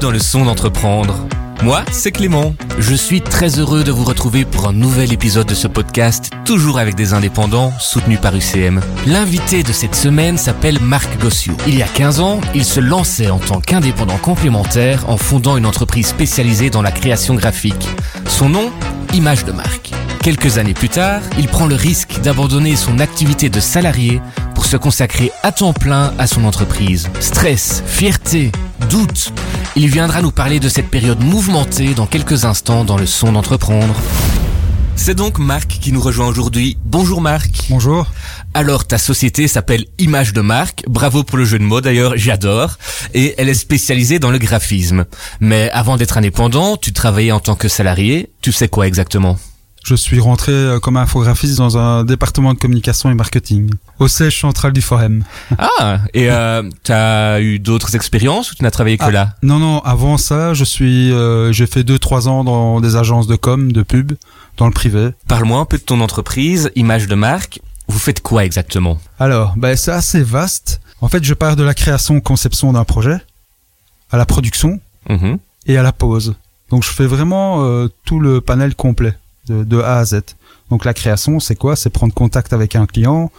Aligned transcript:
Dans 0.00 0.10
le 0.10 0.18
son 0.18 0.44
d'entreprendre. 0.44 1.26
Moi, 1.62 1.82
c'est 1.90 2.12
Clément. 2.12 2.54
Je 2.78 2.94
suis 2.94 3.22
très 3.22 3.58
heureux 3.58 3.82
de 3.82 3.90
vous 3.90 4.04
retrouver 4.04 4.44
pour 4.44 4.68
un 4.68 4.74
nouvel 4.74 5.12
épisode 5.12 5.46
de 5.46 5.54
ce 5.54 5.68
podcast, 5.68 6.30
toujours 6.44 6.78
avec 6.78 6.96
des 6.96 7.14
indépendants, 7.14 7.72
soutenus 7.78 8.20
par 8.20 8.36
UCM. 8.36 8.82
L'invité 9.06 9.62
de 9.62 9.72
cette 9.72 9.94
semaine 9.94 10.36
s'appelle 10.36 10.80
Marc 10.80 11.18
Gossiou. 11.18 11.56
Il 11.66 11.76
y 11.76 11.82
a 11.82 11.88
15 11.88 12.20
ans, 12.20 12.40
il 12.54 12.64
se 12.64 12.80
lançait 12.80 13.30
en 13.30 13.38
tant 13.38 13.60
qu'indépendant 13.60 14.18
complémentaire 14.18 15.08
en 15.08 15.16
fondant 15.16 15.56
une 15.56 15.66
entreprise 15.66 16.08
spécialisée 16.08 16.68
dans 16.68 16.82
la 16.82 16.92
création 16.92 17.34
graphique. 17.34 17.88
Son 18.28 18.50
nom 18.50 18.70
Image 19.14 19.44
de 19.44 19.52
marque. 19.52 19.92
Quelques 20.22 20.58
années 20.58 20.74
plus 20.74 20.88
tard, 20.88 21.22
il 21.38 21.46
prend 21.46 21.66
le 21.66 21.76
risque 21.76 22.20
d'abandonner 22.20 22.74
son 22.74 22.98
activité 22.98 23.48
de 23.48 23.60
salarié 23.60 24.20
pour 24.56 24.64
se 24.64 24.78
consacrer 24.78 25.30
à 25.42 25.52
temps 25.52 25.74
plein 25.74 26.14
à 26.18 26.26
son 26.26 26.44
entreprise. 26.44 27.10
Stress, 27.20 27.82
fierté, 27.86 28.50
doute. 28.88 29.34
Il 29.76 29.90
viendra 29.90 30.22
nous 30.22 30.30
parler 30.30 30.60
de 30.60 30.70
cette 30.70 30.88
période 30.88 31.22
mouvementée 31.22 31.92
dans 31.92 32.06
quelques 32.06 32.46
instants 32.46 32.82
dans 32.82 32.96
le 32.96 33.04
son 33.04 33.32
d'entreprendre. 33.32 33.94
C'est 34.96 35.14
donc 35.14 35.38
Marc 35.38 35.68
qui 35.68 35.92
nous 35.92 36.00
rejoint 36.00 36.26
aujourd'hui. 36.26 36.78
Bonjour 36.86 37.20
Marc. 37.20 37.66
Bonjour. 37.68 38.06
Alors 38.54 38.86
ta 38.86 38.96
société 38.96 39.46
s'appelle 39.46 39.84
Image 39.98 40.32
de 40.32 40.40
marque. 40.40 40.84
Bravo 40.88 41.22
pour 41.22 41.36
le 41.36 41.44
jeu 41.44 41.58
de 41.58 41.64
mots 41.64 41.82
d'ailleurs, 41.82 42.14
j'adore. 42.16 42.78
Et 43.12 43.34
elle 43.36 43.50
est 43.50 43.54
spécialisée 43.54 44.18
dans 44.18 44.30
le 44.30 44.38
graphisme. 44.38 45.04
Mais 45.38 45.70
avant 45.72 45.98
d'être 45.98 46.16
indépendant, 46.16 46.78
tu 46.78 46.94
travaillais 46.94 47.30
en 47.30 47.40
tant 47.40 47.56
que 47.56 47.68
salarié. 47.68 48.30
Tu 48.40 48.52
sais 48.52 48.68
quoi 48.68 48.86
exactement? 48.86 49.36
Je 49.86 49.94
suis 49.94 50.18
rentré 50.18 50.50
euh, 50.50 50.80
comme 50.80 50.96
infographiste 50.96 51.58
dans 51.58 51.78
un 51.78 52.02
département 52.02 52.52
de 52.54 52.58
communication 52.58 53.08
et 53.08 53.14
marketing, 53.14 53.70
au 54.00 54.08
siège 54.08 54.40
central 54.40 54.72
du 54.72 54.82
Forum. 54.82 55.22
Ah, 55.58 56.00
et 56.12 56.28
euh, 56.28 56.68
t'as 56.82 57.40
eu 57.40 57.60
d'autres 57.60 57.94
expériences 57.94 58.50
ou 58.50 58.56
tu 58.56 58.64
n'as 58.64 58.72
travaillé 58.72 58.98
que 58.98 59.04
Ah, 59.04 59.10
là? 59.12 59.34
Non, 59.44 59.60
non, 59.60 59.78
avant 59.84 60.18
ça, 60.18 60.54
je 60.54 60.64
suis, 60.64 61.12
euh, 61.12 61.52
j'ai 61.52 61.68
fait 61.68 61.84
deux, 61.84 62.00
trois 62.00 62.26
ans 62.26 62.42
dans 62.42 62.80
des 62.80 62.96
agences 62.96 63.28
de 63.28 63.36
com, 63.36 63.70
de 63.70 63.82
pub, 63.84 64.14
dans 64.56 64.66
le 64.66 64.72
privé. 64.72 65.10
Parle-moi 65.28 65.60
un 65.60 65.64
peu 65.66 65.78
de 65.78 65.84
ton 65.84 66.00
entreprise, 66.00 66.68
Image 66.74 67.06
de 67.06 67.14
marque. 67.14 67.60
Vous 67.86 68.00
faites 68.00 68.20
quoi 68.22 68.44
exactement? 68.44 68.98
Alors, 69.20 69.54
ben, 69.56 69.76
c'est 69.76 69.92
assez 69.92 70.20
vaste. 70.20 70.80
En 71.00 71.06
fait, 71.06 71.22
je 71.22 71.32
pars 71.32 71.54
de 71.54 71.62
la 71.62 71.74
création, 71.74 72.20
conception 72.20 72.72
d'un 72.72 72.82
projet, 72.82 73.18
à 74.10 74.16
la 74.16 74.26
production 74.26 74.80
Mhm. 75.08 75.38
et 75.66 75.76
à 75.78 75.84
la 75.84 75.92
pose. 75.92 76.34
Donc, 76.70 76.82
je 76.82 76.88
fais 76.90 77.06
vraiment 77.06 77.62
euh, 77.62 77.86
tout 78.04 78.18
le 78.18 78.40
panel 78.40 78.74
complet, 78.74 79.14
de, 79.48 79.80
A 79.80 79.98
à 79.98 80.04
Z. 80.04 80.20
Donc, 80.70 80.84
la 80.84 80.94
création, 80.94 81.40
c'est 81.40 81.56
quoi? 81.56 81.76
C'est 81.76 81.90
prendre 81.90 82.14
contact 82.14 82.52
avec 82.52 82.76
un 82.76 82.86
client. 82.86 83.30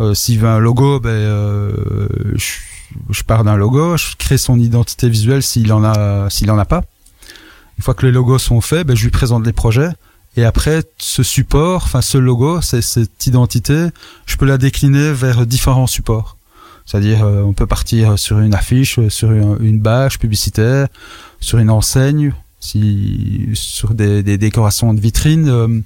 Euh, 0.00 0.14
S'il 0.14 0.38
veut 0.38 0.48
un 0.48 0.58
logo, 0.58 1.00
ben, 1.00 1.10
euh, 1.10 1.72
je, 2.36 3.22
pars 3.22 3.44
d'un 3.44 3.56
logo, 3.56 3.96
je 3.96 4.16
crée 4.16 4.38
son 4.38 4.58
identité 4.58 5.08
visuelle 5.08 5.42
s'il 5.42 5.72
en 5.72 5.84
a, 5.84 6.28
s'il 6.30 6.50
en 6.50 6.58
a 6.58 6.64
pas. 6.64 6.82
Une 7.78 7.84
fois 7.84 7.94
que 7.94 8.04
les 8.04 8.12
logos 8.12 8.38
sont 8.38 8.60
faits, 8.60 8.86
ben, 8.86 8.96
je 8.96 9.04
lui 9.04 9.10
présente 9.10 9.44
les 9.46 9.52
projets. 9.52 9.90
Et 10.36 10.44
après, 10.44 10.84
ce 10.98 11.22
support, 11.22 11.82
enfin 11.84 12.02
ce 12.02 12.16
logo, 12.16 12.60
cette 12.60 13.26
identité, 13.26 13.88
je 14.26 14.36
peux 14.36 14.46
la 14.46 14.58
décliner 14.58 15.12
vers 15.12 15.44
différents 15.44 15.88
supports. 15.88 16.36
C'est-à-dire, 16.86 17.24
euh, 17.24 17.42
on 17.42 17.52
peut 17.52 17.66
partir 17.66 18.18
sur 18.18 18.38
une 18.40 18.54
affiche, 18.54 19.00
sur 19.08 19.32
une, 19.32 19.56
une 19.60 19.80
bâche 19.80 20.18
publicitaire, 20.18 20.88
sur 21.40 21.58
une 21.58 21.70
enseigne, 21.70 22.32
si, 22.60 23.48
sur 23.54 23.94
des, 23.94 24.22
des 24.22 24.38
décorations 24.38 24.92
de 24.94 25.00
vitrines. 25.00 25.48
euh, 25.48 25.80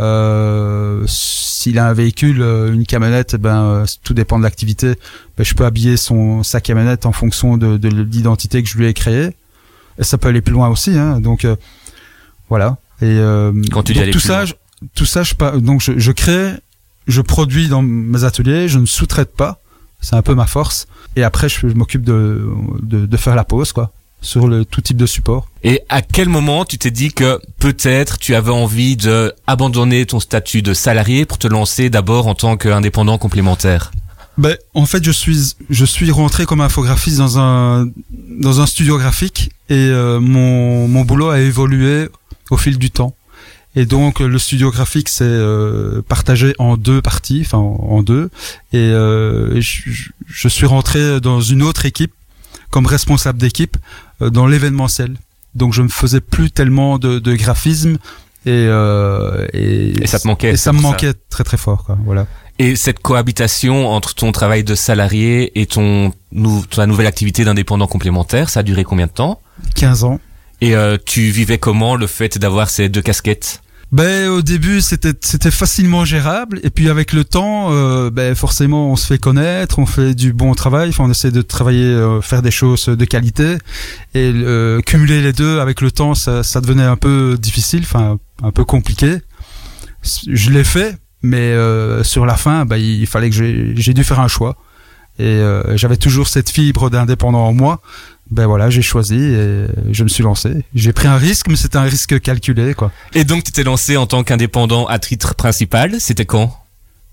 euh, 0.00 1.04
S'il 1.06 1.78
a 1.78 1.86
un 1.88 1.92
véhicule, 1.92 2.40
euh, 2.42 2.72
une 2.72 2.86
camionnette, 2.86 3.36
ben 3.36 3.64
euh, 3.64 3.86
tout 4.02 4.14
dépend 4.14 4.38
de 4.38 4.42
l'activité. 4.44 4.94
Ben, 5.36 5.44
je 5.44 5.54
peux 5.54 5.64
habiller 5.64 5.96
son 5.96 6.42
sa 6.42 6.60
camionnette 6.60 7.06
en 7.06 7.12
fonction 7.12 7.56
de, 7.56 7.76
de 7.76 7.88
l'identité 7.88 8.62
que 8.62 8.68
je 8.68 8.76
lui 8.76 8.86
ai 8.86 8.94
créée. 8.94 9.30
Et 9.98 10.04
ça 10.04 10.18
peut 10.18 10.28
aller 10.28 10.40
plus 10.40 10.52
loin 10.54 10.68
aussi. 10.68 10.96
Hein, 10.98 11.20
donc 11.20 11.44
euh, 11.44 11.56
voilà. 12.48 12.76
Et 13.00 13.06
euh, 13.06 13.52
Quand 13.72 13.82
tu 13.82 13.92
dis 13.92 13.98
donc, 13.98 14.02
aller 14.04 14.12
tout 14.12 14.18
plus 14.18 14.26
ça, 14.28 14.36
loin. 14.38 14.44
je, 14.46 14.54
tout 14.94 15.06
ça, 15.06 15.22
je, 15.22 15.34
donc 15.58 15.80
je, 15.80 15.92
je 15.98 16.12
crée, 16.12 16.52
je 17.06 17.20
produis 17.20 17.68
dans 17.68 17.82
mes 17.82 18.24
ateliers, 18.24 18.68
je 18.68 18.78
ne 18.78 18.86
sous-traite 18.86 19.34
pas. 19.36 19.60
C'est 20.00 20.16
un 20.16 20.22
peu 20.22 20.34
ma 20.34 20.46
force. 20.46 20.86
Et 21.16 21.22
après, 21.24 21.48
je, 21.48 21.60
je 21.68 21.74
m'occupe 21.74 22.02
de, 22.02 22.46
de, 22.82 23.06
de 23.06 23.16
faire 23.16 23.34
la 23.36 23.44
pause, 23.44 23.72
quoi, 23.72 23.92
sur 24.24 24.48
le 24.48 24.64
tout 24.64 24.80
type 24.80 24.96
de 24.96 25.06
support. 25.06 25.48
Et 25.62 25.82
à 25.88 26.02
quel 26.02 26.28
moment 26.28 26.64
tu 26.64 26.78
t'es 26.78 26.90
dit 26.90 27.12
que 27.12 27.38
peut-être 27.58 28.18
tu 28.18 28.34
avais 28.34 28.50
envie 28.50 28.96
de 28.96 29.32
abandonner 29.46 30.06
ton 30.06 30.18
statut 30.18 30.62
de 30.62 30.74
salarié 30.74 31.26
pour 31.26 31.38
te 31.38 31.46
lancer 31.46 31.90
d'abord 31.90 32.26
en 32.26 32.34
tant 32.34 32.56
qu'indépendant 32.56 33.18
complémentaire? 33.18 33.92
Ben, 34.36 34.56
en 34.72 34.86
fait, 34.86 35.04
je 35.04 35.12
suis, 35.12 35.54
je 35.70 35.84
suis 35.84 36.10
rentré 36.10 36.44
comme 36.44 36.60
infographiste 36.60 37.18
dans 37.18 37.38
un, 37.38 37.86
dans 38.40 38.60
un 38.60 38.66
studio 38.66 38.98
graphique 38.98 39.50
et 39.68 39.74
euh, 39.74 40.18
mon, 40.18 40.88
mon 40.88 41.04
boulot 41.04 41.30
a 41.30 41.38
évolué 41.38 42.08
au 42.50 42.56
fil 42.56 42.78
du 42.78 42.90
temps. 42.90 43.14
Et 43.76 43.86
donc, 43.86 44.20
le 44.20 44.38
studio 44.38 44.70
graphique 44.70 45.08
s'est 45.08 45.24
euh, 45.24 46.00
partagé 46.02 46.54
en 46.58 46.76
deux 46.76 47.02
parties, 47.02 47.42
enfin 47.44 47.58
en, 47.58 47.76
en 47.90 48.02
deux. 48.02 48.30
Et 48.72 48.78
euh, 48.78 49.60
je 49.60 50.48
suis 50.48 50.66
rentré 50.66 51.20
dans 51.20 51.40
une 51.40 51.62
autre 51.62 51.84
équipe 51.84 52.12
comme 52.74 52.86
responsable 52.86 53.38
d'équipe 53.38 53.76
euh, 54.20 54.30
dans 54.30 54.46
l'événementiel. 54.48 55.14
Donc, 55.54 55.72
je 55.72 55.80
ne 55.82 55.88
faisais 55.88 56.20
plus 56.20 56.50
tellement 56.50 56.98
de, 56.98 57.20
de 57.20 57.34
graphisme 57.36 57.98
et, 58.46 58.50
euh, 58.50 59.46
et, 59.52 60.02
Et 60.02 60.06
ça 60.08 60.18
te 60.18 60.26
manquait, 60.26 60.50
Et 60.54 60.56
ça 60.56 60.72
me 60.72 60.78
ça. 60.78 60.82
manquait 60.82 61.14
très 61.30 61.44
très 61.44 61.56
fort, 61.56 61.84
quoi. 61.84 61.96
Voilà. 62.04 62.26
Et 62.58 62.74
cette 62.74 62.98
cohabitation 62.98 63.86
entre 63.88 64.14
ton 64.16 64.32
travail 64.32 64.64
de 64.64 64.74
salarié 64.74 65.58
et 65.60 65.66
ton 65.66 66.12
nou- 66.32 66.64
ta 66.68 66.86
nouvelle 66.86 67.06
activité 67.06 67.44
d'indépendant 67.44 67.86
complémentaire, 67.86 68.50
ça 68.50 68.60
a 68.60 68.62
duré 68.64 68.82
combien 68.82 69.06
de 69.06 69.12
temps? 69.12 69.40
15 69.76 70.02
ans. 70.02 70.18
Et 70.60 70.74
euh, 70.74 70.96
tu 71.04 71.22
vivais 71.30 71.58
comment 71.58 71.94
le 71.94 72.08
fait 72.08 72.38
d'avoir 72.38 72.70
ces 72.70 72.88
deux 72.88 73.02
casquettes? 73.02 73.62
Ben 73.94 74.28
au 74.28 74.42
début 74.42 74.80
c'était 74.80 75.12
c'était 75.20 75.52
facilement 75.52 76.04
gérable 76.04 76.58
et 76.64 76.70
puis 76.70 76.88
avec 76.88 77.12
le 77.12 77.22
temps 77.22 77.68
euh, 77.70 78.10
ben 78.10 78.34
forcément 78.34 78.90
on 78.90 78.96
se 78.96 79.06
fait 79.06 79.18
connaître, 79.18 79.78
on 79.78 79.86
fait 79.86 80.16
du 80.16 80.32
bon 80.32 80.52
travail, 80.54 80.88
enfin 80.88 81.04
on 81.04 81.10
essaie 81.12 81.30
de 81.30 81.42
travailler, 81.42 81.84
euh, 81.84 82.20
faire 82.20 82.42
des 82.42 82.50
choses 82.50 82.86
de 82.86 83.04
qualité 83.04 83.56
et 84.14 84.32
euh, 84.34 84.80
cumuler 84.80 85.22
les 85.22 85.32
deux 85.32 85.60
avec 85.60 85.80
le 85.80 85.92
temps 85.92 86.14
ça, 86.14 86.42
ça 86.42 86.60
devenait 86.60 86.82
un 86.82 86.96
peu 86.96 87.38
difficile, 87.38 87.82
enfin 87.84 88.18
un 88.42 88.50
peu 88.50 88.64
compliqué. 88.64 89.18
Je 90.02 90.50
l'ai 90.50 90.64
fait 90.64 90.98
mais 91.22 91.52
euh, 91.52 92.02
sur 92.02 92.26
la 92.26 92.34
fin 92.34 92.64
ben, 92.64 92.78
il 92.78 93.06
fallait 93.06 93.30
que 93.30 93.36
j'ai 93.76 93.94
dû 93.94 94.02
faire 94.02 94.18
un 94.18 94.26
choix 94.26 94.56
et 95.20 95.40
j'avais 95.76 95.98
toujours 95.98 96.26
cette 96.26 96.50
fibre 96.50 96.90
d'indépendant 96.90 97.46
en 97.46 97.52
moi. 97.52 97.80
Ben 98.30 98.46
voilà, 98.46 98.70
j'ai 98.70 98.82
choisi 98.82 99.16
et 99.16 99.66
je 99.90 100.02
me 100.02 100.08
suis 100.08 100.22
lancé. 100.22 100.64
J'ai 100.74 100.92
pris 100.92 101.08
un 101.08 101.16
risque, 101.16 101.48
mais 101.48 101.56
c'était 101.56 101.76
un 101.76 101.82
risque 101.82 102.20
calculé, 102.20 102.74
quoi. 102.74 102.90
Et 103.14 103.24
donc 103.24 103.44
tu 103.44 103.52
t'es 103.52 103.64
lancé 103.64 103.96
en 103.96 104.06
tant 104.06 104.24
qu'indépendant 104.24 104.86
à 104.86 104.98
titre 104.98 105.34
principal, 105.34 106.00
c'était 106.00 106.24
quand? 106.24 106.58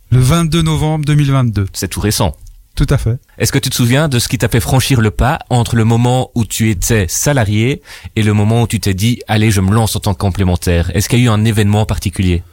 Le 0.09 0.19
22 0.19 0.61
novembre 0.61 1.05
2022. 1.05 1.67
C'est 1.73 1.87
tout 1.87 1.99
récent. 1.99 2.35
Tout 2.75 2.87
à 2.89 2.97
fait. 2.97 3.19
Est-ce 3.37 3.51
que 3.51 3.59
tu 3.59 3.69
te 3.69 3.75
souviens 3.75 4.07
de 4.07 4.17
ce 4.17 4.29
qui 4.29 4.37
t'a 4.37 4.47
fait 4.47 4.61
franchir 4.61 5.01
le 5.01 5.11
pas 5.11 5.39
entre 5.49 5.75
le 5.75 5.83
moment 5.83 6.31
où 6.35 6.45
tu 6.45 6.69
étais 6.69 7.05
salarié 7.09 7.81
et 8.15 8.23
le 8.23 8.33
moment 8.33 8.61
où 8.61 8.67
tu 8.67 8.79
t'es 8.79 8.93
dit 8.93 9.21
allez 9.27 9.51
je 9.51 9.59
me 9.59 9.73
lance 9.73 9.95
en 9.95 9.99
tant 9.99 10.13
que 10.13 10.19
complémentaire? 10.19 10.89
Est-ce 10.95 11.09
qu'il 11.09 11.19
y 11.19 11.23
a 11.23 11.25
eu 11.25 11.29
un 11.29 11.43
événement 11.43 11.85
particulier? 11.85 12.43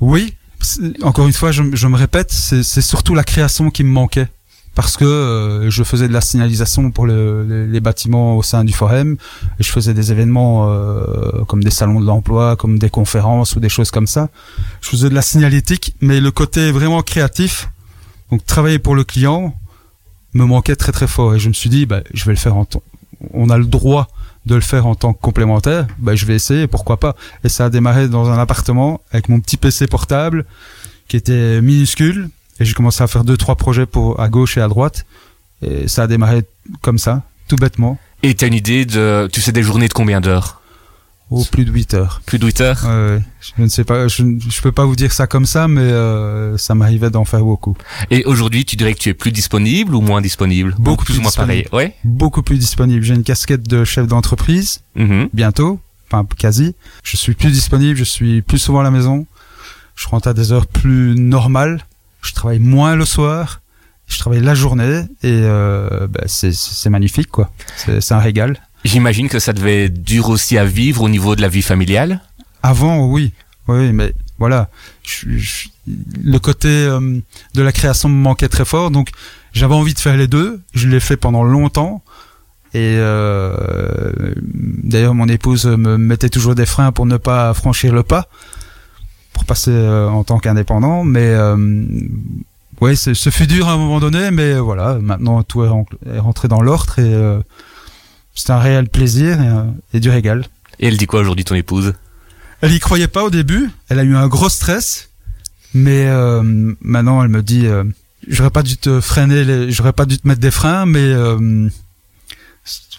Oui, 0.00 0.34
encore 1.02 1.26
une 1.26 1.32
fois, 1.32 1.52
je, 1.52 1.62
je 1.72 1.86
me 1.86 1.96
répète, 1.96 2.32
c'est 2.32 2.80
surtout 2.80 3.14
la 3.14 3.24
création 3.24 3.70
qui 3.70 3.84
me 3.84 3.90
manquait. 3.90 4.28
Parce 4.74 4.96
que 4.96 5.04
euh, 5.04 5.70
je 5.70 5.84
faisais 5.84 6.08
de 6.08 6.12
la 6.12 6.20
signalisation 6.20 6.90
pour 6.90 7.06
le- 7.06 7.44
les, 7.48 7.66
les 7.68 7.80
bâtiments 7.80 8.36
au 8.36 8.42
sein 8.42 8.64
du 8.64 8.72
forum, 8.72 9.16
je 9.60 9.70
faisais 9.70 9.94
des 9.94 10.10
événements 10.10 10.68
euh, 10.68 11.44
comme 11.46 11.62
des 11.62 11.70
salons 11.70 12.00
de 12.00 12.06
l'emploi, 12.06 12.56
comme 12.56 12.78
des 12.78 12.90
conférences 12.90 13.54
ou 13.54 13.60
des 13.60 13.68
choses 13.68 13.90
comme 13.92 14.06
ça. 14.08 14.28
Je 14.80 14.88
faisais 14.88 15.08
de 15.10 15.14
la 15.14 15.22
signalétique, 15.22 15.94
mais 16.00 16.20
le 16.20 16.30
côté 16.32 16.72
vraiment 16.72 17.02
créatif, 17.02 17.68
donc 18.30 18.44
travailler 18.44 18.78
pour 18.80 18.94
le 18.96 19.04
client, 19.04 19.54
me 20.32 20.44
manquait 20.44 20.74
très 20.76 20.90
très 20.90 21.06
fort. 21.06 21.34
Et 21.36 21.38
je 21.38 21.48
me 21.48 21.54
suis 21.54 21.70
dit, 21.70 21.86
bah, 21.86 22.00
je 22.12 22.24
vais 22.24 22.32
le 22.32 22.38
faire 22.38 22.56
en 22.56 22.64
temps. 22.64 22.82
On 23.32 23.50
a 23.50 23.58
le 23.58 23.66
droit 23.66 24.08
de 24.46 24.56
le 24.56 24.60
faire 24.60 24.86
en 24.86 24.94
tant 24.96 25.12
que 25.14 25.20
complémentaire, 25.22 25.86
bah, 25.98 26.16
je 26.16 26.26
vais 26.26 26.34
essayer, 26.34 26.66
pourquoi 26.66 26.98
pas. 26.98 27.14
Et 27.44 27.48
ça 27.48 27.66
a 27.66 27.70
démarré 27.70 28.08
dans 28.08 28.28
un 28.28 28.38
appartement 28.38 29.00
avec 29.12 29.28
mon 29.28 29.38
petit 29.40 29.56
PC 29.56 29.86
portable 29.86 30.44
qui 31.06 31.16
était 31.16 31.60
minuscule. 31.62 32.28
Et 32.60 32.64
j'ai 32.64 32.74
commencé 32.74 33.02
à 33.02 33.06
faire 33.06 33.24
deux 33.24 33.36
trois 33.36 33.56
projets 33.56 33.86
pour 33.86 34.20
à 34.20 34.28
gauche 34.28 34.56
et 34.56 34.60
à 34.60 34.68
droite. 34.68 35.06
Et 35.62 35.88
ça 35.88 36.04
a 36.04 36.06
démarré 36.06 36.42
comme 36.82 36.98
ça, 36.98 37.22
tout 37.48 37.56
bêtement, 37.56 37.98
Et 38.22 38.34
t'as 38.34 38.46
une 38.46 38.54
idée 38.54 38.84
de 38.84 39.28
tu 39.32 39.40
sais 39.40 39.52
des 39.52 39.62
journées 39.62 39.88
de 39.88 39.92
combien 39.94 40.20
d'heures? 40.20 40.60
Au 41.30 41.42
plus 41.42 41.64
de 41.64 41.72
8 41.72 41.94
heures. 41.94 42.20
Plus 42.26 42.38
de 42.38 42.44
8 42.46 42.60
heures? 42.60 42.84
Ouais. 42.84 43.18
Je 43.40 43.62
ne 43.62 43.66
sais 43.68 43.82
pas, 43.82 44.08
je, 44.08 44.22
ne- 44.22 44.38
je 44.38 44.60
peux 44.60 44.72
pas 44.72 44.84
vous 44.84 44.94
dire 44.94 45.10
ça 45.10 45.26
comme 45.26 45.46
ça, 45.46 45.66
mais 45.68 45.80
euh, 45.80 46.56
ça 46.58 46.74
m'arrivait 46.74 47.08
d'en 47.10 47.24
faire 47.24 47.40
beaucoup. 47.40 47.76
Et 48.10 48.24
aujourd'hui, 48.26 48.64
tu 48.66 48.76
dirais 48.76 48.92
que 48.92 48.98
tu 48.98 49.08
es 49.08 49.14
plus 49.14 49.32
disponible 49.32 49.94
ou 49.94 50.00
moins 50.02 50.20
disponible? 50.20 50.74
Beaucoup 50.78 51.04
plus 51.04 51.14
plus 51.14 51.20
ou 51.20 51.22
moins 51.22 51.30
pareil. 51.34 51.66
Ouais. 51.72 51.94
Beaucoup 52.04 52.42
plus 52.42 52.58
disponible. 52.58 53.02
J'ai 53.04 53.14
une 53.14 53.24
casquette 53.24 53.66
de 53.66 53.84
chef 53.84 54.06
d'entreprise 54.06 54.82
Mhm. 54.96 55.30
bientôt, 55.32 55.80
enfin 56.10 56.26
quasi. 56.36 56.74
Je 57.02 57.16
suis 57.16 57.32
plus 57.34 57.50
disponible, 57.50 57.96
je 57.96 58.04
suis 58.04 58.42
plus 58.42 58.58
souvent 58.58 58.80
à 58.80 58.84
la 58.84 58.90
maison. 58.90 59.26
Je 59.96 60.06
rentre 60.08 60.28
à 60.28 60.34
des 60.34 60.52
heures 60.52 60.66
plus 60.66 61.14
normales. 61.16 61.84
Je 62.24 62.32
travaille 62.32 62.58
moins 62.58 62.96
le 62.96 63.04
soir. 63.04 63.60
Je 64.06 64.18
travaille 64.18 64.40
la 64.40 64.54
journée 64.54 65.02
et 65.22 65.40
euh, 65.44 66.06
bah, 66.08 66.24
c'est 66.26 66.52
c'est 66.52 66.90
magnifique 66.90 67.28
quoi. 67.30 67.50
C'est 67.76 68.00
c'est 68.00 68.14
un 68.14 68.18
régal. 68.18 68.58
J'imagine 68.84 69.28
que 69.30 69.38
ça 69.38 69.52
devait 69.54 69.88
dur 69.88 70.28
aussi 70.28 70.58
à 70.58 70.64
vivre 70.64 71.02
au 71.02 71.08
niveau 71.08 71.36
de 71.36 71.40
la 71.42 71.48
vie 71.48 71.62
familiale. 71.62 72.20
Avant, 72.62 73.06
oui, 73.06 73.32
oui, 73.68 73.92
mais 73.92 74.12
voilà, 74.38 74.68
je- 75.06 75.38
je- 75.38 75.68
le 76.22 76.38
côté 76.38 76.68
euh, 76.68 77.18
de 77.54 77.62
la 77.62 77.72
création 77.72 78.08
me 78.10 78.14
manquait 78.20 78.48
très 78.48 78.66
fort, 78.66 78.90
donc 78.90 79.08
j'avais 79.54 79.74
envie 79.74 79.94
de 79.94 79.98
faire 79.98 80.16
les 80.18 80.26
deux. 80.28 80.60
Je 80.74 80.86
l'ai 80.88 81.00
fait 81.00 81.16
pendant 81.16 81.44
longtemps. 81.44 82.02
Et 82.74 82.96
euh, 82.98 84.12
d'ailleurs, 84.42 85.14
mon 85.14 85.28
épouse 85.28 85.64
me 85.66 85.96
mettait 85.96 86.28
toujours 86.28 86.54
des 86.54 86.66
freins 86.66 86.90
pour 86.92 87.06
ne 87.06 87.16
pas 87.16 87.54
franchir 87.54 87.94
le 87.94 88.02
pas, 88.02 88.28
pour 89.34 89.44
passer 89.44 89.70
euh, 89.72 90.08
en 90.08 90.24
tant 90.24 90.38
qu'indépendant. 90.38 91.04
Mais 91.04 91.26
euh, 91.26 91.56
ouais, 92.80 92.96
c'est- 92.96 93.12
ce 93.14 93.28
fut 93.28 93.46
dur 93.46 93.68
à 93.68 93.72
un 93.72 93.76
moment 93.76 94.00
donné, 94.00 94.30
mais 94.30 94.58
voilà, 94.58 94.98
maintenant 95.00 95.42
tout 95.42 95.62
est 95.64 95.70
est 96.14 96.18
rentré 96.18 96.48
dans 96.48 96.62
l'ordre 96.62 96.98
et 96.98 97.02
euh, 97.14 97.40
c'est 98.34 98.50
un 98.50 98.58
réel 98.58 98.88
plaisir 98.88 99.40
et, 99.42 99.46
euh, 99.48 99.64
et 99.92 100.00
du 100.00 100.08
régal. 100.08 100.46
Et 100.80 100.88
elle 100.88 100.96
dit 100.96 101.06
quoi 101.06 101.20
aujourd'hui 101.20 101.44
ton 101.44 101.54
épouse? 101.54 101.92
Elle 102.62 102.72
y 102.72 102.80
croyait 102.80 103.08
pas 103.08 103.22
au 103.24 103.30
début. 103.30 103.70
Elle 103.90 103.98
a 103.98 104.04
eu 104.04 104.16
un 104.16 104.26
gros 104.28 104.48
stress, 104.48 105.10
mais 105.74 106.06
euh, 106.06 106.42
maintenant 106.80 107.22
elle 107.22 107.28
me 107.28 107.42
dit, 107.42 107.66
euh, 107.66 107.84
j'aurais 108.26 108.50
pas 108.50 108.62
dû 108.62 108.76
te 108.78 109.00
freiner, 109.00 109.44
les- 109.44 109.70
j'aurais 109.70 109.92
pas 109.92 110.06
dû 110.06 110.16
te 110.18 110.26
mettre 110.26 110.40
des 110.40 110.50
freins, 110.50 110.86
mais 110.86 110.98
euh, 111.00 111.68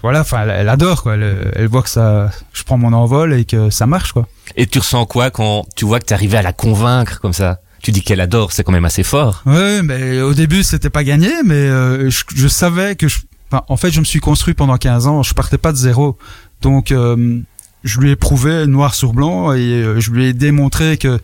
voilà, 0.01 0.21
enfin, 0.21 0.43
elle, 0.43 0.49
elle 0.51 0.69
adore 0.69 1.03
quoi. 1.03 1.15
Elle, 1.15 1.51
elle 1.55 1.67
voit 1.67 1.81
que 1.81 1.89
ça, 1.89 2.29
je 2.53 2.63
prends 2.63 2.77
mon 2.77 2.93
envol 2.93 3.33
et 3.33 3.45
que 3.45 3.69
ça 3.69 3.87
marche 3.87 4.11
quoi. 4.11 4.27
Et 4.55 4.67
tu 4.67 4.79
ressens 4.79 5.05
quoi 5.05 5.31
quand 5.31 5.65
tu 5.75 5.85
vois 5.85 5.99
que 5.99 6.05
t'es 6.05 6.13
arrivé 6.13 6.37
à 6.37 6.41
la 6.41 6.53
convaincre 6.53 7.19
comme 7.19 7.33
ça? 7.33 7.59
Tu 7.81 7.91
dis 7.91 8.01
qu'elle 8.01 8.21
adore, 8.21 8.51
c'est 8.51 8.63
quand 8.63 8.71
même 8.71 8.85
assez 8.85 9.03
fort. 9.03 9.43
Ouais, 9.45 9.81
mais 9.83 10.21
au 10.21 10.33
début 10.33 10.63
c'était 10.63 10.89
pas 10.89 11.03
gagné, 11.03 11.31
mais 11.43 11.53
euh, 11.53 12.09
je, 12.09 12.23
je 12.35 12.47
savais 12.47 12.95
que 12.95 13.07
je, 13.07 13.19
enfin, 13.51 13.63
en 13.67 13.77
fait 13.77 13.91
je 13.91 13.99
me 13.99 14.05
suis 14.05 14.19
construit 14.19 14.53
pendant 14.53 14.77
15 14.77 15.07
ans, 15.07 15.23
je 15.23 15.33
partais 15.33 15.57
pas 15.57 15.71
de 15.71 15.77
zéro, 15.77 16.17
donc 16.61 16.91
euh, 16.91 17.39
je 17.83 17.99
lui 17.99 18.09
ai 18.11 18.15
prouvé 18.15 18.65
noir 18.65 18.95
sur 18.95 19.13
blanc 19.13 19.53
et 19.53 19.59
euh, 19.59 19.99
je 19.99 20.11
lui 20.11 20.25
ai 20.25 20.33
démontré 20.33 20.97
que 20.97 21.19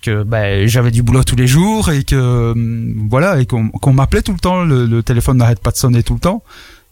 que 0.00 0.22
ben, 0.22 0.66
j'avais 0.68 0.90
du 0.92 1.02
boulot 1.02 1.24
tous 1.24 1.36
les 1.36 1.48
jours 1.48 1.90
et 1.90 2.04
que 2.04 2.14
euh, 2.14 2.54
voilà 3.10 3.40
et 3.40 3.46
qu'on 3.46 3.68
qu'on 3.68 3.92
m'appelait 3.92 4.22
tout 4.22 4.32
le 4.32 4.38
temps, 4.38 4.62
le, 4.64 4.86
le 4.86 5.02
téléphone 5.02 5.38
n'arrête 5.38 5.60
pas 5.60 5.72
de 5.72 5.76
sonner 5.76 6.02
tout 6.02 6.14
le 6.14 6.20
temps. 6.20 6.42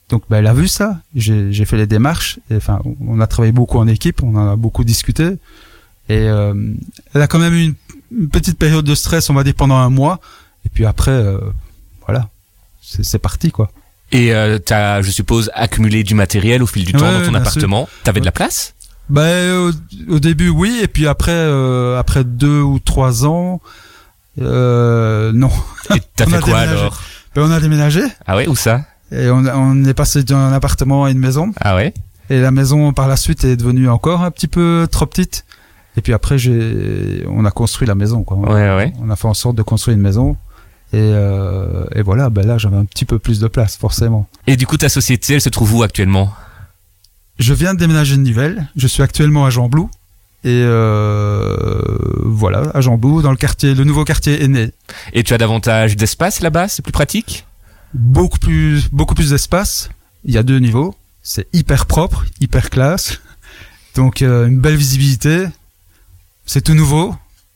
Donc 0.08 0.22
ben, 0.30 0.38
elle 0.38 0.46
a 0.46 0.54
vu 0.54 0.68
ça, 0.68 1.00
j'ai 1.14 1.52
j'ai 1.52 1.64
fait 1.64 1.76
les 1.76 1.86
démarches, 1.86 2.38
et, 2.50 2.56
enfin 2.56 2.80
on 3.00 3.20
a 3.20 3.26
travaillé 3.26 3.52
beaucoup 3.52 3.78
en 3.78 3.88
équipe, 3.88 4.22
on 4.22 4.36
en 4.36 4.52
a 4.52 4.56
beaucoup 4.56 4.84
discuté. 4.84 5.36
Et 6.08 6.28
euh, 6.28 6.54
elle 7.12 7.22
a 7.22 7.26
quand 7.26 7.40
même 7.40 7.54
eu 7.54 7.62
une, 7.64 7.74
une 8.12 8.28
petite 8.28 8.58
période 8.58 8.84
de 8.84 8.94
stress, 8.94 9.28
on 9.30 9.34
va 9.34 9.42
dire 9.42 9.54
pendant 9.54 9.76
un 9.76 9.90
mois, 9.90 10.20
et 10.64 10.68
puis 10.68 10.86
après 10.86 11.10
euh, 11.10 11.38
voilà, 12.06 12.28
c'est 12.80 13.18
parti 13.18 13.50
quoi. 13.50 13.70
Et 14.12 14.32
euh, 14.32 14.58
t'as, 14.58 15.02
je 15.02 15.10
suppose, 15.10 15.50
accumulé 15.54 16.04
du 16.04 16.14
matériel 16.14 16.62
au 16.62 16.66
fil 16.66 16.84
du 16.84 16.92
temps 16.92 17.10
dans 17.10 17.26
ton 17.26 17.34
appartement. 17.34 17.88
T'avais 18.04 18.20
de 18.20 18.24
la 18.24 18.32
place? 18.32 18.74
Ben 19.08 19.52
au, 19.52 19.72
au 20.14 20.18
début 20.20 20.48
oui, 20.48 20.80
et 20.82 20.88
puis 20.88 21.06
après 21.06 21.32
euh, 21.32 21.98
après 21.98 22.24
deux 22.24 22.60
ou 22.60 22.78
trois 22.78 23.24
ans, 23.24 23.60
euh, 24.40 25.32
non. 25.32 25.50
Et 25.94 26.00
t'as 26.14 26.26
fait 26.30 26.40
quoi 26.40 26.60
déménagé. 26.60 26.80
alors? 26.80 27.02
Ben, 27.34 27.42
on 27.42 27.50
a 27.50 27.60
déménagé. 27.60 28.02
Ah 28.26 28.36
ouais, 28.36 28.48
où 28.48 28.56
ça? 28.56 28.84
Et 29.12 29.30
on, 29.30 29.44
on 29.46 29.84
est 29.84 29.94
passé 29.94 30.22
d'un 30.22 30.52
appartement 30.52 31.04
à 31.04 31.10
une 31.10 31.18
maison. 31.18 31.52
Ah 31.60 31.76
ouais? 31.76 31.94
Et 32.30 32.40
la 32.40 32.50
maison 32.50 32.92
par 32.92 33.08
la 33.08 33.16
suite 33.16 33.44
est 33.44 33.56
devenue 33.56 33.88
encore 33.88 34.22
un 34.22 34.30
petit 34.30 34.48
peu 34.48 34.88
trop 34.90 35.06
petite. 35.06 35.44
Et 35.96 36.00
puis 36.00 36.12
après 36.12 36.38
j'ai, 36.38 37.24
on 37.28 37.44
a 37.44 37.50
construit 37.50 37.86
la 37.86 37.94
maison 37.94 38.22
quoi. 38.24 38.36
Ouais, 38.38 38.76
ouais. 38.76 38.92
On 39.00 39.10
a 39.10 39.16
fait 39.16 39.28
en 39.28 39.34
sorte 39.34 39.56
de 39.56 39.62
construire 39.62 39.96
une 39.96 40.02
maison. 40.02 40.36
Et, 40.92 40.98
euh, 41.00 41.84
et 41.94 42.02
voilà, 42.02 42.30
ben 42.30 42.46
là 42.46 42.58
j'avais 42.58 42.76
un 42.76 42.84
petit 42.84 43.04
peu 43.04 43.18
plus 43.18 43.40
de 43.40 43.48
place 43.48 43.76
forcément. 43.76 44.28
Et 44.46 44.56
du 44.56 44.66
coup, 44.66 44.76
ta 44.76 44.88
société, 44.88 45.34
elle 45.34 45.40
se 45.40 45.48
trouve 45.48 45.74
où 45.74 45.82
actuellement? 45.82 46.32
Je 47.38 47.54
viens 47.54 47.74
de 47.74 47.78
déménager 47.78 48.16
de 48.16 48.22
Nivelles. 48.22 48.68
Je 48.76 48.86
suis 48.86 49.02
actuellement 49.02 49.46
à 49.46 49.50
Jean-Blou. 49.50 49.90
Et 50.44 50.62
euh, 50.62 51.80
voilà, 52.22 52.70
à 52.72 52.80
Jean-Blou, 52.80 53.20
dans 53.20 53.32
le 53.32 53.36
quartier, 53.36 53.74
le 53.74 53.82
nouveau 53.82 54.04
quartier 54.04 54.44
est 54.44 54.48
né. 54.48 54.70
Et 55.12 55.24
tu 55.24 55.34
as 55.34 55.38
davantage 55.38 55.96
d'espace 55.96 56.40
là-bas? 56.40 56.68
C'est 56.68 56.82
plus 56.82 56.92
pratique? 56.92 57.45
Beaucoup 57.98 58.38
plus, 58.38 58.90
beaucoup 58.92 59.14
plus 59.14 59.30
d'espace. 59.30 59.88
Il 60.24 60.34
y 60.34 60.38
a 60.38 60.42
deux 60.42 60.58
niveaux. 60.58 60.94
C'est 61.22 61.48
hyper 61.54 61.86
propre, 61.86 62.26
hyper 62.40 62.68
classe. 62.68 63.20
Donc 63.94 64.20
euh, 64.20 64.46
une 64.46 64.60
belle 64.60 64.76
visibilité. 64.76 65.46
C'est 66.44 66.60
tout 66.60 66.74
nouveau. 66.74 67.14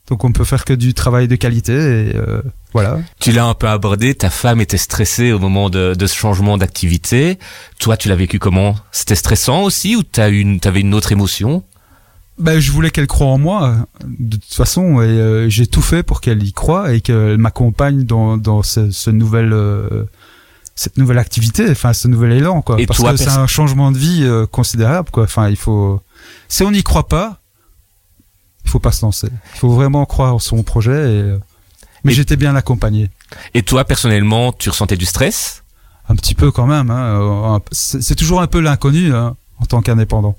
Donc 0.08 0.24
on 0.24 0.32
peut 0.32 0.44
faire 0.44 0.64
que 0.64 0.72
du 0.72 0.94
travail 0.94 1.28
de 1.28 1.36
qualité. 1.36 1.72
Et 1.74 2.16
euh, 2.16 2.40
voilà. 2.72 2.98
Tu 3.20 3.32
l'as 3.32 3.44
un 3.44 3.54
peu 3.54 3.68
abordé, 3.68 4.14
ta 4.14 4.30
femme 4.30 4.60
était 4.60 4.78
stressée 4.78 5.30
au 5.30 5.38
moment 5.38 5.68
de, 5.68 5.94
de 5.94 6.06
ce 6.06 6.16
changement 6.16 6.56
d'activité. 6.56 7.38
Toi, 7.78 7.98
tu 7.98 8.08
l'as 8.08 8.16
vécu 8.16 8.38
comment? 8.38 8.76
C'était 8.92 9.16
stressant 9.16 9.62
aussi 9.62 9.94
ou 9.94 10.02
t'as 10.02 10.30
une, 10.30 10.58
t'avais 10.58 10.80
une 10.80 10.94
autre 10.94 11.12
émotion? 11.12 11.64
Ben, 12.38 12.58
je 12.58 12.72
voulais 12.72 12.90
qu'elle 12.90 13.06
croie 13.06 13.26
en 13.26 13.36
moi, 13.36 13.86
de 14.02 14.38
toute 14.38 14.54
façon, 14.54 15.02
et 15.02 15.04
euh, 15.04 15.50
j'ai 15.50 15.66
tout 15.66 15.82
fait 15.82 16.02
pour 16.02 16.22
qu'elle 16.22 16.42
y 16.42 16.54
croie 16.54 16.94
et 16.94 17.02
qu'elle 17.02 17.36
m'accompagne 17.36 18.04
dans, 18.04 18.38
dans 18.38 18.62
ce, 18.62 18.90
ce 18.90 19.10
nouvel, 19.10 19.52
euh, 19.52 20.04
cette 20.80 20.96
nouvelle 20.96 21.18
activité, 21.18 21.68
enfin 21.70 21.92
ce 21.92 22.08
nouvel 22.08 22.32
élan, 22.32 22.62
quoi. 22.62 22.80
Et 22.80 22.86
Parce 22.86 22.98
toi, 23.00 23.10
que 23.12 23.18
c'est 23.18 23.28
un 23.28 23.46
changement 23.46 23.92
de 23.92 23.98
vie 23.98 24.22
euh, 24.24 24.46
considérable, 24.46 25.10
quoi. 25.10 25.24
Enfin, 25.24 25.50
il 25.50 25.56
faut, 25.56 26.00
si 26.48 26.62
on 26.62 26.70
n'y 26.70 26.82
croit 26.82 27.06
pas, 27.06 27.38
il 28.64 28.70
faut 28.70 28.78
pas 28.78 28.90
se 28.92 29.04
lancer. 29.04 29.28
Il 29.54 29.58
faut 29.58 29.68
vraiment 29.74 30.06
croire 30.06 30.34
en 30.34 30.38
son 30.38 30.62
projet. 30.62 30.92
Et, 30.92 31.20
euh, 31.22 31.38
mais 32.02 32.12
Et- 32.12 32.14
j'étais 32.14 32.36
bien 32.36 32.56
accompagné, 32.56 33.10
Et 33.52 33.62
toi, 33.62 33.84
personnellement, 33.84 34.52
tu 34.52 34.70
ressentais 34.70 34.96
du 34.96 35.04
stress? 35.04 35.62
Un 36.08 36.16
petit 36.16 36.34
peu 36.34 36.50
quand 36.50 36.66
même. 36.66 36.90
Hein, 36.90 37.20
euh, 37.20 37.58
c'est 37.72 38.02
c'est 38.02 38.14
toujours 38.16 38.40
un 38.40 38.46
peu 38.46 38.60
l'inconnu 38.60 39.14
hein, 39.14 39.36
en 39.58 39.66
tant 39.66 39.82
qu'indépendant, 39.82 40.36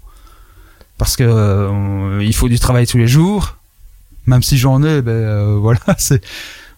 parce 0.98 1.16
que 1.16 1.24
euh, 1.24 1.70
on- 1.70 2.20
il 2.20 2.34
faut 2.34 2.50
du 2.50 2.58
travail 2.60 2.88
tous 2.88 2.98
les 2.98 3.08
jours. 3.08 3.58
Même 4.26 4.42
si 4.44 4.58
j'en 4.58 4.82
ai, 4.84 5.04
ben 5.04 5.12
euh, 5.12 5.56
voilà, 5.62 5.80
c'est 6.00 6.22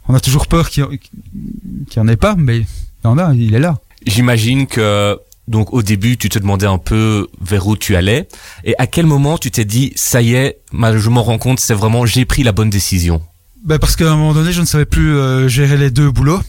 on 0.09 0.13
a 0.13 0.19
toujours 0.19 0.47
peur 0.47 0.69
qu'il 0.69 0.85
n'y 0.85 1.97
en 2.01 2.07
ait 2.09 2.17
pas, 2.17 2.35
mais 2.37 2.65
il 3.03 3.07
en 3.07 3.17
a, 3.17 3.33
il 3.33 3.53
est 3.53 3.59
là. 3.59 3.77
J'imagine 4.05 4.67
que 4.67 5.17
donc 5.47 5.73
au 5.73 5.81
début, 5.81 6.17
tu 6.17 6.29
te 6.29 6.39
demandais 6.39 6.65
un 6.65 6.77
peu 6.77 7.27
vers 7.41 7.67
où 7.67 7.75
tu 7.75 7.95
allais. 7.95 8.27
Et 8.63 8.75
à 8.77 8.87
quel 8.87 9.05
moment 9.05 9.37
tu 9.37 9.51
t'es 9.51 9.65
dit, 9.65 9.91
ça 9.95 10.21
y 10.21 10.33
est, 10.33 10.59
je 10.71 11.09
m'en 11.09 11.23
rends 11.23 11.37
compte, 11.37 11.59
c'est 11.59 11.73
vraiment, 11.73 12.05
j'ai 12.05 12.25
pris 12.25 12.43
la 12.43 12.51
bonne 12.51 12.69
décision? 12.69 13.21
Ben 13.65 13.79
parce 13.79 13.95
qu'à 13.95 14.11
un 14.11 14.15
moment 14.15 14.33
donné, 14.33 14.51
je 14.51 14.61
ne 14.61 14.65
savais 14.65 14.85
plus 14.85 15.15
euh, 15.15 15.47
gérer 15.47 15.77
les 15.77 15.89
deux 15.89 16.11
boulots 16.11 16.41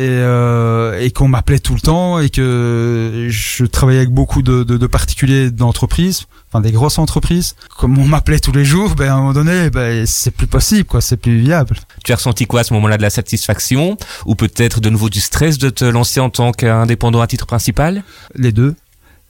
et, 0.00 0.08
euh, 0.08 0.98
et 0.98 1.10
qu'on 1.10 1.28
m'appelait 1.28 1.58
tout 1.58 1.74
le 1.74 1.80
temps 1.80 2.18
et 2.20 2.30
que 2.30 3.26
je 3.28 3.64
travaillais 3.66 3.98
avec 4.00 4.10
beaucoup 4.10 4.40
de, 4.42 4.62
de, 4.64 4.78
de 4.78 4.86
particuliers 4.86 5.50
d'entreprises, 5.50 6.22
enfin 6.48 6.62
des 6.62 6.72
grosses 6.72 6.98
entreprises. 6.98 7.54
Comme 7.76 7.98
on 7.98 8.06
m'appelait 8.06 8.40
tous 8.40 8.52
les 8.52 8.64
jours, 8.64 8.94
ben 8.94 9.10
à 9.10 9.14
un 9.14 9.18
moment 9.18 9.32
donné, 9.34 9.68
ben 9.68 10.06
c'est 10.06 10.30
plus 10.30 10.46
possible, 10.46 10.84
quoi, 10.84 11.02
c'est 11.02 11.18
plus 11.18 11.38
viable. 11.38 11.76
Tu 12.02 12.12
as 12.12 12.16
ressenti 12.16 12.46
quoi 12.46 12.60
à 12.60 12.64
ce 12.64 12.72
moment-là 12.74 12.96
de 12.96 13.02
la 13.02 13.10
satisfaction 13.10 13.98
ou 14.24 14.34
peut-être 14.34 14.80
de 14.80 14.88
nouveau 14.88 15.10
du 15.10 15.20
stress 15.20 15.58
de 15.58 15.68
te 15.68 15.84
lancer 15.84 16.18
en 16.20 16.30
tant 16.30 16.52
qu'indépendant 16.52 17.20
à 17.20 17.26
titre 17.26 17.46
principal? 17.46 18.02
Les 18.34 18.52
deux, 18.52 18.74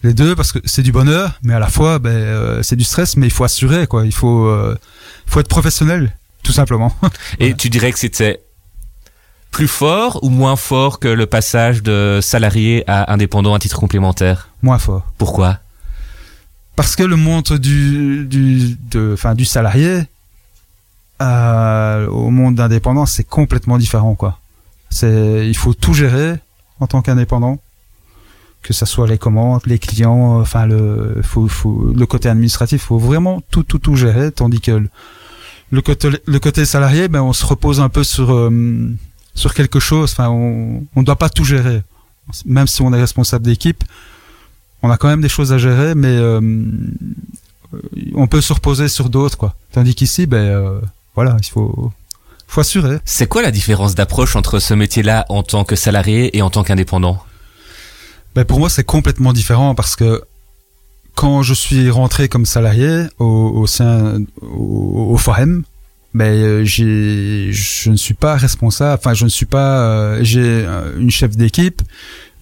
les 0.05 0.15
deux, 0.15 0.37
parce 0.37 0.53
que 0.53 0.61
c'est 0.65 0.83
du 0.83 0.93
bonheur, 0.93 1.33
mais 1.43 1.53
à 1.55 1.59
la 1.59 1.69
fois, 1.69 1.99
ben 1.99 2.11
euh, 2.11 2.62
c'est 2.62 2.77
du 2.77 2.85
stress, 2.85 3.17
mais 3.17 3.27
il 3.27 3.33
faut 3.33 3.45
assurer, 3.45 3.87
quoi. 3.89 4.07
Il 4.07 4.15
faut, 4.15 4.47
euh, 4.47 4.79
faut 5.27 5.41
être 5.41 5.49
professionnel, 5.49 6.17
tout 6.45 6.53
simplement. 6.53 6.95
Et 7.41 7.47
Ouais. 7.49 7.55
tu 7.55 7.69
dirais 7.71 7.91
que 7.93 7.99
c'était 7.99 8.41
plus 9.50 9.69
fort 9.69 10.23
ou 10.23 10.28
moins 10.28 10.57
fort 10.57 10.99
que 11.00 11.09
le 11.09 11.26
passage 11.26 11.83
de 11.83 12.21
salarié 12.23 12.85
à 12.87 13.12
indépendant 13.12 13.54
à 13.54 13.59
titre 13.59 13.78
complémentaire? 13.78 14.49
Moins 14.62 14.78
fort. 14.78 15.04
Pourquoi? 15.19 15.59
Parce 16.76 16.97
que 16.97 17.02
le 17.02 17.16
monde 17.16 17.52
du, 17.59 18.25
du, 18.26 18.76
de, 18.90 19.11
enfin, 19.12 19.35
du 19.35 19.45
salarié 19.45 20.04
euh, 21.21 22.07
au 22.09 22.30
monde 22.30 22.54
d'indépendant, 22.54 23.07
c'est 23.07 23.25
complètement 23.25 23.76
différent, 23.76 24.14
quoi. 24.14 24.38
C'est, 24.88 25.47
il 25.47 25.57
faut 25.57 25.75
tout 25.75 25.92
gérer 25.92 26.37
en 26.80 26.87
tant 26.87 27.02
qu'indépendant, 27.02 27.59
que 28.62 28.73
ça 28.73 28.87
soit 28.87 29.07
les 29.07 29.19
commandes, 29.19 29.61
les 29.66 29.78
clients, 29.78 30.40
enfin 30.40 30.66
le, 30.66 31.21
faut, 31.23 31.47
faut, 31.49 31.92
le 31.95 32.07
côté 32.07 32.28
administratif, 32.28 32.85
faut 32.85 32.99
vraiment 32.99 33.42
tout, 33.50 33.62
tout, 33.62 33.78
tout 33.78 33.97
gérer, 33.97 34.33
tandis 34.33 34.61
que 34.61 34.73
le, 34.73 34.88
le 35.71 35.83
côté, 35.83 36.09
le 36.25 36.38
côté 36.40 36.64
salarié, 36.64 37.09
ben, 37.09 37.23
on 37.23 37.33
se 37.33 37.45
repose 37.45 37.80
un 37.80 37.90
peu 37.90 38.02
sur, 38.02 38.33
euh, 38.33 38.50
sur 39.35 39.55
quelque 39.55 39.81
chose. 39.81 40.13
Enfin, 40.13 40.29
on, 40.29 40.85
on 40.97 41.03
doit 41.03 41.17
pas 41.17 41.29
tout 41.29 41.45
gérer, 41.45 41.83
même 42.45 42.67
si 42.67 42.83
on 42.83 42.93
est 42.93 43.01
responsable 43.01 43.45
d'équipe 43.45 43.85
on 44.83 44.91
a 44.91 44.97
quand 44.97 45.09
même 45.09 45.21
des 45.21 45.29
choses 45.29 45.53
à 45.53 45.59
gérer, 45.59 45.95
mais 45.95 46.09
euh, 46.09 46.41
on 48.15 48.27
peut 48.27 48.41
se 48.41 48.53
reposer 48.53 48.89
sur 48.89 49.11
d'autres, 49.11 49.37
quoi. 49.37 49.55
Tandis 49.73 49.95
qu'ici, 49.95 50.27
ben 50.27 50.39
euh, 50.39 50.81
voilà, 51.15 51.37
il 51.41 51.49
faut, 51.49 51.93
faut 52.47 52.61
assurer. 52.61 52.99
C'est 53.05 53.27
quoi 53.27 53.43
la 53.43 53.51
différence 53.51 53.95
d'approche 53.95 54.37
entre 54.37 54.59
ce 54.59 54.75
métier-là 54.75 55.27
en 55.29 55.43
tant 55.43 55.65
que 55.65 55.77
salarié 55.77 56.37
et 56.37 56.43
en 56.43 56.51
tant 56.51 56.65
qu'indépendant? 56.65 57.23
Ben 58.35 58.45
pour 58.45 58.59
moi, 58.59 58.71
c'est 58.71 58.85
complètement 58.85 59.33
différent 59.33 59.75
parce 59.75 59.97
que 59.97 60.23
quand 61.15 61.43
je 61.43 61.53
suis 61.53 61.91
rentré 61.91 62.29
comme 62.29 62.47
salarié 62.47 63.07
au, 63.19 63.25
au 63.27 63.67
sein 63.67 64.21
au, 64.41 65.11
au 65.13 65.17
Forum, 65.17 65.65
ben 66.14 66.33
euh, 66.33 66.64
j'ai, 66.64 67.52
je 67.52 67.90
ne 67.90 67.97
suis 67.97 68.14
pas 68.14 68.37
responsable. 68.37 68.99
Enfin, 69.00 69.14
je 69.14 69.25
ne 69.25 69.29
suis 69.31 69.47
pas. 69.47 69.81
euh, 69.81 70.19
j'ai 70.23 70.40
euh, 70.67 70.99
une 70.99 71.11
chef 71.11 71.37
d'équipe, 71.37 71.83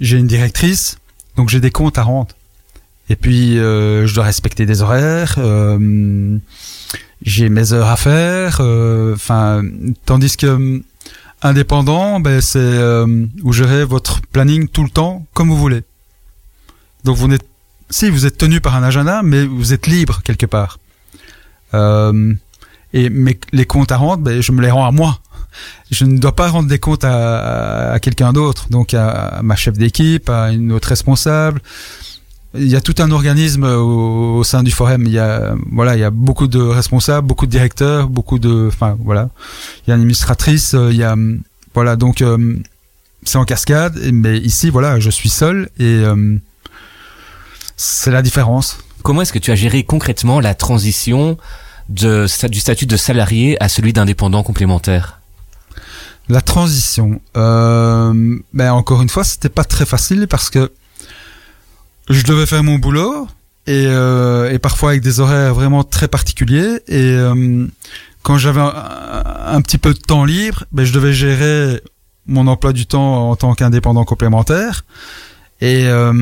j'ai 0.00 0.16
une 0.18 0.26
directrice, 0.26 0.98
donc 1.36 1.48
j'ai 1.48 1.60
des 1.60 1.70
comptes 1.70 1.98
à 1.98 2.02
rendre. 2.02 2.34
Et 3.10 3.16
puis 3.16 3.58
euh, 3.58 4.06
je 4.06 4.14
dois 4.14 4.24
respecter 4.24 4.66
des 4.66 4.82
horaires. 4.82 5.34
euh, 5.38 6.38
j'ai 7.22 7.48
mes 7.48 7.72
heures 7.72 7.88
à 7.88 7.96
faire. 7.96 8.58
euh, 8.60 9.14
Enfin, 9.14 9.62
tandis 10.06 10.36
que 10.36 10.82
indépendant, 11.42 12.20
ben 12.20 12.40
c'est 12.40 12.58
vous 13.42 13.52
gérez 13.52 13.84
votre 13.84 14.20
planning 14.32 14.68
tout 14.68 14.82
le 14.82 14.90
temps 14.90 15.26
comme 15.34 15.48
vous 15.48 15.56
voulez. 15.56 15.82
Donc 17.04 17.16
vous 17.16 17.28
n'êtes 17.28 17.46
si 17.90 18.10
vous 18.10 18.26
êtes 18.26 18.36
tenu 18.36 18.60
par 18.60 18.76
un 18.76 18.82
agenda, 18.82 19.22
mais 19.22 19.44
vous 19.46 19.72
êtes 19.72 19.86
libre 19.86 20.20
quelque 20.22 20.46
part. 20.46 20.78
Euh, 21.74 22.34
et 22.92 23.10
mes, 23.10 23.38
les 23.52 23.66
comptes 23.66 23.92
à 23.92 23.96
rendre, 23.96 24.22
ben, 24.22 24.40
je 24.40 24.52
me 24.52 24.62
les 24.62 24.70
rends 24.70 24.86
à 24.86 24.90
moi. 24.90 25.18
Je 25.90 26.04
ne 26.04 26.18
dois 26.18 26.36
pas 26.36 26.48
rendre 26.48 26.68
des 26.68 26.78
comptes 26.78 27.04
à, 27.04 27.92
à, 27.92 27.98
quelqu'un 27.98 28.32
d'autre, 28.32 28.68
donc 28.70 28.94
à, 28.94 29.40
ma 29.42 29.56
chef 29.56 29.76
d'équipe, 29.76 30.28
à 30.30 30.50
une 30.50 30.72
autre 30.72 30.88
responsable. 30.88 31.60
Il 32.54 32.66
y 32.66 32.76
a 32.76 32.80
tout 32.80 32.94
un 32.98 33.10
organisme 33.10 33.64
au, 33.64 34.38
au 34.38 34.44
sein 34.44 34.62
du 34.62 34.70
forum. 34.70 35.04
Il 35.06 35.12
y 35.12 35.18
a 35.18 35.54
voilà, 35.70 35.96
il 35.96 36.00
y 36.00 36.04
a 36.04 36.10
beaucoup 36.10 36.46
de 36.46 36.60
responsables, 36.60 37.26
beaucoup 37.26 37.46
de 37.46 37.50
directeurs, 37.50 38.08
beaucoup 38.08 38.38
de, 38.38 38.68
enfin 38.68 38.96
voilà, 39.04 39.28
il 39.86 39.90
y 39.90 39.92
a 39.92 39.96
une 39.96 40.00
administratrice, 40.00 40.74
euh, 40.74 40.90
il 40.90 40.96
y 40.96 41.04
a 41.04 41.14
voilà 41.74 41.96
donc 41.96 42.22
euh, 42.22 42.56
c'est 43.24 43.36
en 43.36 43.44
cascade. 43.44 43.98
Mais 44.12 44.38
ici 44.38 44.70
voilà, 44.70 44.98
je 44.98 45.10
suis 45.10 45.28
seul 45.28 45.68
et 45.78 45.84
euh, 45.84 46.36
c'est 47.76 48.10
la 48.10 48.22
différence. 48.22 48.78
Comment 49.02 49.22
est-ce 49.22 49.32
que 49.32 49.38
tu 49.38 49.50
as 49.50 49.54
géré 49.54 49.84
concrètement 49.84 50.40
la 50.40 50.54
transition 50.54 51.38
de, 51.88 52.26
du 52.48 52.60
statut 52.60 52.86
de 52.86 52.96
salarié 52.96 53.62
à 53.62 53.68
celui 53.68 53.92
d'indépendant 53.92 54.42
complémentaire 54.42 55.20
La 56.28 56.40
transition. 56.40 57.20
Euh, 57.36 58.38
ben 58.52 58.72
encore 58.72 59.02
une 59.02 59.08
fois, 59.08 59.24
c'était 59.24 59.48
pas 59.48 59.64
très 59.64 59.86
facile 59.86 60.26
parce 60.28 60.50
que 60.50 60.70
je 62.10 62.22
devais 62.22 62.46
faire 62.46 62.62
mon 62.62 62.78
boulot 62.78 63.28
et, 63.66 63.86
euh, 63.86 64.50
et 64.50 64.58
parfois 64.58 64.90
avec 64.90 65.02
des 65.02 65.20
horaires 65.20 65.54
vraiment 65.54 65.84
très 65.84 66.08
particuliers. 66.08 66.80
Et 66.88 67.12
euh, 67.12 67.66
quand 68.22 68.38
j'avais 68.38 68.60
un, 68.60 69.60
petit 69.62 69.78
peu 69.78 69.94
de 69.94 69.98
temps 69.98 70.24
libre, 70.24 70.64
ben 70.72 70.84
je 70.84 70.92
devais 70.92 71.12
gérer 71.12 71.82
mon 72.26 72.46
emploi 72.46 72.72
du 72.72 72.86
temps 72.86 73.30
en 73.30 73.36
tant 73.36 73.54
qu'indépendant 73.54 74.04
complémentaire. 74.04 74.84
Et 75.60 75.86
euh, 75.86 76.12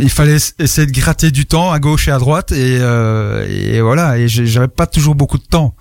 il 0.00 0.10
fallait 0.10 0.38
essayer 0.58 0.86
de 0.86 0.92
gratter 0.92 1.30
du 1.30 1.44
temps 1.44 1.72
à 1.72 1.78
gauche 1.78 2.08
et 2.08 2.10
à 2.10 2.18
droite 2.18 2.52
et, 2.52 2.78
euh, 2.80 3.46
et 3.48 3.80
voilà. 3.82 4.18
Et 4.18 4.28
j'avais 4.28 4.68
pas 4.68 4.86
toujours 4.86 5.14
beaucoup 5.14 5.38
de 5.38 5.44
temps, 5.44 5.74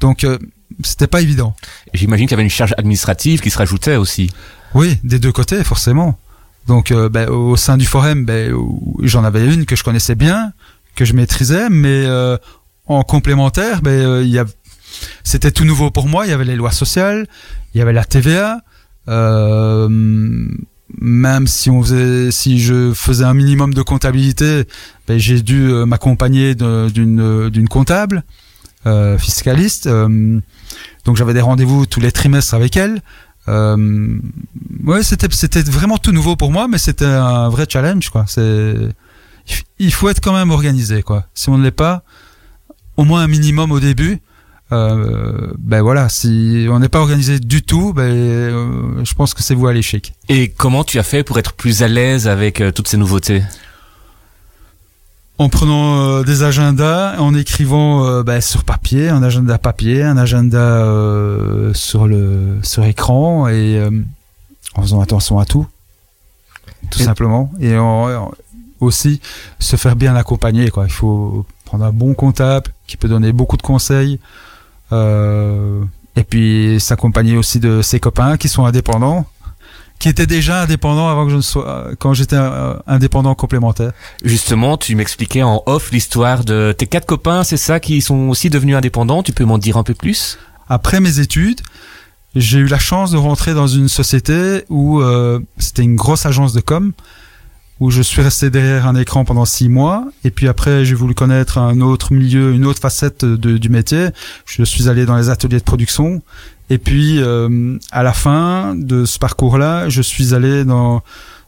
donc 0.00 0.24
euh, 0.24 0.38
c'était 0.82 1.06
pas 1.06 1.20
évident. 1.20 1.54
J'imagine 1.94 2.26
qu'il 2.26 2.32
y 2.32 2.34
avait 2.34 2.44
une 2.44 2.50
charge 2.50 2.74
administrative 2.78 3.40
qui 3.40 3.50
se 3.50 3.58
rajoutait 3.58 3.96
aussi. 3.96 4.30
Oui, 4.74 4.98
des 5.04 5.18
deux 5.18 5.32
côtés, 5.32 5.64
forcément. 5.64 6.18
Donc, 6.66 6.90
euh, 6.90 7.08
ben, 7.08 7.28
au 7.30 7.56
sein 7.56 7.76
du 7.76 7.86
forum, 7.86 8.24
ben, 8.24 8.54
j'en 9.02 9.24
avais 9.24 9.46
une 9.46 9.64
que 9.64 9.74
je 9.74 9.82
connaissais 9.82 10.14
bien, 10.14 10.52
que 10.94 11.04
je 11.04 11.14
maîtrisais, 11.14 11.68
mais 11.70 12.04
euh, 12.06 12.36
en 12.86 13.02
complémentaire, 13.02 13.80
ben, 13.80 13.90
euh, 13.90 14.22
il 14.22 14.30
y 14.30 14.38
a... 14.38 14.44
c'était 15.24 15.50
tout 15.50 15.64
nouveau 15.64 15.90
pour 15.90 16.08
moi. 16.08 16.26
Il 16.26 16.30
y 16.30 16.32
avait 16.32 16.44
les 16.44 16.56
lois 16.56 16.72
sociales, 16.72 17.26
il 17.74 17.78
y 17.78 17.80
avait 17.80 17.94
la 17.94 18.04
TVA. 18.04 18.60
Euh, 19.08 20.48
même 20.96 21.46
si 21.46 21.70
on 21.70 21.82
faisait, 21.82 22.30
si 22.30 22.58
je 22.58 22.92
faisais 22.94 23.24
un 23.24 23.34
minimum 23.34 23.74
de 23.74 23.82
comptabilité, 23.82 24.64
ben, 25.06 25.18
j'ai 25.18 25.42
dû 25.42 25.70
euh, 25.70 25.86
m'accompagner 25.86 26.54
d'une 26.54 27.50
d'une 27.50 27.68
comptable 27.68 28.24
euh, 28.86 29.18
fiscaliste. 29.18 29.86
euh, 29.86 30.40
donc 31.04 31.16
j'avais 31.16 31.34
des 31.34 31.40
rendez-vous 31.40 31.86
tous 31.86 32.00
les 32.00 32.12
trimestres 32.12 32.54
avec 32.54 32.76
elle. 32.76 33.02
Euh, 33.48 34.18
ouais, 34.84 35.02
c'était 35.02 35.28
c'était 35.30 35.62
vraiment 35.62 35.98
tout 35.98 36.12
nouveau 36.12 36.36
pour 36.36 36.52
moi, 36.52 36.68
mais 36.68 36.78
c'était 36.78 37.04
un 37.04 37.48
vrai 37.48 37.66
challenge, 37.68 38.10
quoi. 38.10 38.24
C'est 38.26 38.74
il 39.78 39.92
faut 39.92 40.08
être 40.08 40.20
quand 40.20 40.34
même 40.34 40.50
organisé, 40.50 41.02
quoi. 41.02 41.26
Si 41.34 41.48
on 41.48 41.58
ne 41.58 41.64
l'est 41.64 41.70
pas, 41.70 42.02
au 42.96 43.04
moins 43.04 43.22
un 43.22 43.28
minimum 43.28 43.72
au 43.72 43.80
début. 43.80 44.20
Euh, 44.70 45.52
ben 45.58 45.80
voilà, 45.80 46.08
si 46.10 46.66
on 46.70 46.78
n'est 46.78 46.88
pas 46.90 47.00
organisé 47.00 47.38
du 47.40 47.62
tout, 47.62 47.92
ben 47.94 48.02
euh, 48.12 49.04
je 49.04 49.14
pense 49.14 49.32
que 49.32 49.42
c'est 49.42 49.54
vous 49.54 49.66
à 49.66 49.72
l'échec. 49.72 50.12
Et 50.28 50.50
comment 50.50 50.84
tu 50.84 50.98
as 50.98 51.02
fait 51.02 51.22
pour 51.24 51.38
être 51.38 51.54
plus 51.54 51.82
à 51.82 51.88
l'aise 51.88 52.28
avec 52.28 52.60
euh, 52.60 52.70
toutes 52.70 52.88
ces 52.88 52.98
nouveautés? 52.98 53.42
En 55.38 55.48
prenant 55.48 56.22
des 56.22 56.42
agendas, 56.42 57.16
en 57.20 57.32
écrivant 57.32 58.22
ben, 58.22 58.40
sur 58.40 58.64
papier, 58.64 59.08
un 59.08 59.22
agenda 59.22 59.56
papier, 59.56 60.02
un 60.02 60.16
agenda 60.16 60.58
euh, 60.58 61.72
sur 61.74 62.08
le 62.08 62.58
sur 62.64 62.84
écran 62.84 63.46
et 63.46 63.78
euh, 63.78 63.88
en 64.74 64.82
faisant 64.82 65.00
attention 65.00 65.38
à 65.38 65.44
tout, 65.44 65.66
tout 66.90 67.00
Et- 67.00 67.04
simplement. 67.04 67.52
Et 67.60 67.76
en- 67.76 68.32
aussi 68.80 69.20
se 69.60 69.76
faire 69.76 69.94
bien 69.96 70.14
accompagner. 70.16 70.70
Quoi. 70.70 70.84
Il 70.86 70.92
faut 70.92 71.46
prendre 71.64 71.84
un 71.84 71.92
bon 71.92 72.14
comptable 72.14 72.72
qui 72.88 72.96
peut 72.96 73.08
donner 73.08 73.32
beaucoup 73.32 73.56
de 73.56 73.62
conseils. 73.62 74.18
Euh, 74.92 75.84
et 76.16 76.24
puis 76.24 76.78
s'accompagner 76.80 77.36
aussi 77.36 77.60
de 77.60 77.82
ses 77.82 78.00
copains 78.00 78.36
qui 78.36 78.48
sont 78.48 78.64
indépendants, 78.64 79.26
qui 79.98 80.08
étaient 80.08 80.26
déjà 80.26 80.62
indépendants 80.62 81.08
avant 81.08 81.24
que 81.24 81.30
je 81.30 81.36
ne 81.36 81.40
sois, 81.40 81.88
quand 81.98 82.14
j'étais 82.14 82.36
euh, 82.36 82.74
indépendant 82.86 83.34
complémentaire. 83.34 83.92
Justement, 84.24 84.76
tu 84.76 84.94
m'expliquais 84.94 85.42
en 85.42 85.62
off 85.66 85.90
l'histoire 85.90 86.44
de 86.44 86.74
tes 86.76 86.86
quatre 86.86 87.06
copains, 87.06 87.44
c'est 87.44 87.56
ça, 87.56 87.80
qui 87.80 88.00
sont 88.00 88.28
aussi 88.28 88.50
devenus 88.50 88.76
indépendants. 88.76 89.22
Tu 89.22 89.32
peux 89.32 89.44
m'en 89.44 89.58
dire 89.58 89.76
un 89.76 89.82
peu 89.82 89.94
plus? 89.94 90.38
Après 90.68 91.00
mes 91.00 91.18
études, 91.18 91.60
j'ai 92.36 92.58
eu 92.58 92.66
la 92.66 92.78
chance 92.78 93.10
de 93.10 93.16
rentrer 93.16 93.54
dans 93.54 93.66
une 93.66 93.88
société 93.88 94.64
où 94.68 95.00
euh, 95.00 95.40
c'était 95.58 95.82
une 95.82 95.96
grosse 95.96 96.26
agence 96.26 96.52
de 96.52 96.60
com, 96.60 96.92
où 97.80 97.90
je 97.90 98.02
suis 98.02 98.22
resté 98.22 98.50
derrière 98.50 98.86
un 98.86 98.96
écran 98.96 99.24
pendant 99.24 99.44
six 99.44 99.68
mois, 99.68 100.04
et 100.24 100.30
puis 100.30 100.48
après 100.48 100.84
j'ai 100.84 100.94
voulu 100.94 101.14
connaître 101.14 101.58
un 101.58 101.80
autre 101.80 102.12
milieu, 102.12 102.52
une 102.52 102.66
autre 102.66 102.80
facette 102.80 103.24
du 103.24 103.68
métier. 103.68 104.08
Je 104.46 104.64
suis 104.64 104.88
allé 104.88 105.06
dans 105.06 105.16
les 105.16 105.28
ateliers 105.28 105.58
de 105.58 105.64
production, 105.64 106.20
et 106.70 106.78
puis 106.78 107.20
euh, 107.20 107.78
à 107.92 108.02
la 108.02 108.12
fin 108.12 108.74
de 108.74 109.04
ce 109.04 109.18
parcours-là, 109.18 109.88
je 109.88 110.02
suis 110.02 110.34
allé 110.34 110.64
dans 110.64 111.02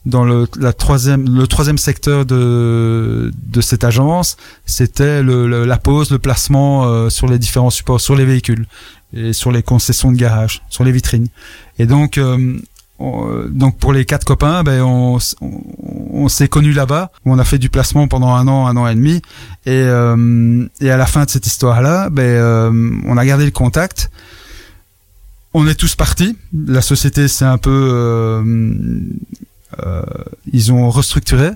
dans 0.06 0.24
le 0.24 0.46
la 0.58 0.72
troisième 0.72 1.28
le 1.36 1.46
troisième 1.46 1.76
secteur 1.78 2.24
de 2.24 3.30
de 3.56 3.60
cette 3.60 3.84
agence, 3.84 4.36
c'était 4.64 5.22
le, 5.22 5.46
le- 5.46 5.66
la 5.66 5.76
pose, 5.76 6.10
le 6.10 6.18
placement 6.18 6.84
euh, 6.86 7.10
sur 7.10 7.26
les 7.28 7.38
différents 7.38 7.68
supports, 7.70 8.00
sur 8.00 8.14
les 8.16 8.24
véhicules 8.24 8.66
et 9.12 9.32
sur 9.32 9.50
les 9.52 9.62
concessions 9.62 10.10
de 10.12 10.16
garage, 10.16 10.62
sur 10.70 10.84
les 10.84 10.92
vitrines. 10.92 11.26
Et 11.80 11.86
donc, 11.86 12.16
euh, 12.16 12.56
on- 13.00 13.46
donc 13.48 13.78
pour 13.78 13.92
les 13.92 14.04
quatre 14.04 14.24
copains, 14.24 14.62
ben 14.62 14.82
on, 14.82 15.18
s'est 16.28 16.48
connus 16.48 16.72
là-bas, 16.72 17.10
on 17.24 17.38
a 17.38 17.44
fait 17.44 17.58
du 17.58 17.70
placement 17.70 18.06
pendant 18.06 18.34
un 18.34 18.46
an, 18.46 18.66
un 18.66 18.76
an 18.76 18.86
et 18.86 18.94
demi. 18.94 19.16
Et, 19.66 19.70
euh, 19.72 20.66
à 20.82 20.96
la 20.96 21.06
fin 21.06 21.24
de 21.24 21.30
cette 21.30 21.46
histoire-là, 21.46 22.10
ben 22.10 22.22
euh, 22.22 22.90
on 23.06 23.16
a 23.16 23.24
gardé 23.24 23.44
le 23.44 23.50
contact. 23.50 24.10
On 25.54 25.66
est 25.66 25.74
tous 25.74 25.96
partis. 25.96 26.36
La 26.52 26.80
société 26.82 27.26
s'est 27.26 27.44
un 27.44 27.58
peu, 27.58 27.70
euh, 27.92 29.00
euh, 29.84 30.02
ils 30.52 30.72
ont 30.72 30.90
restructuré. 30.90 31.50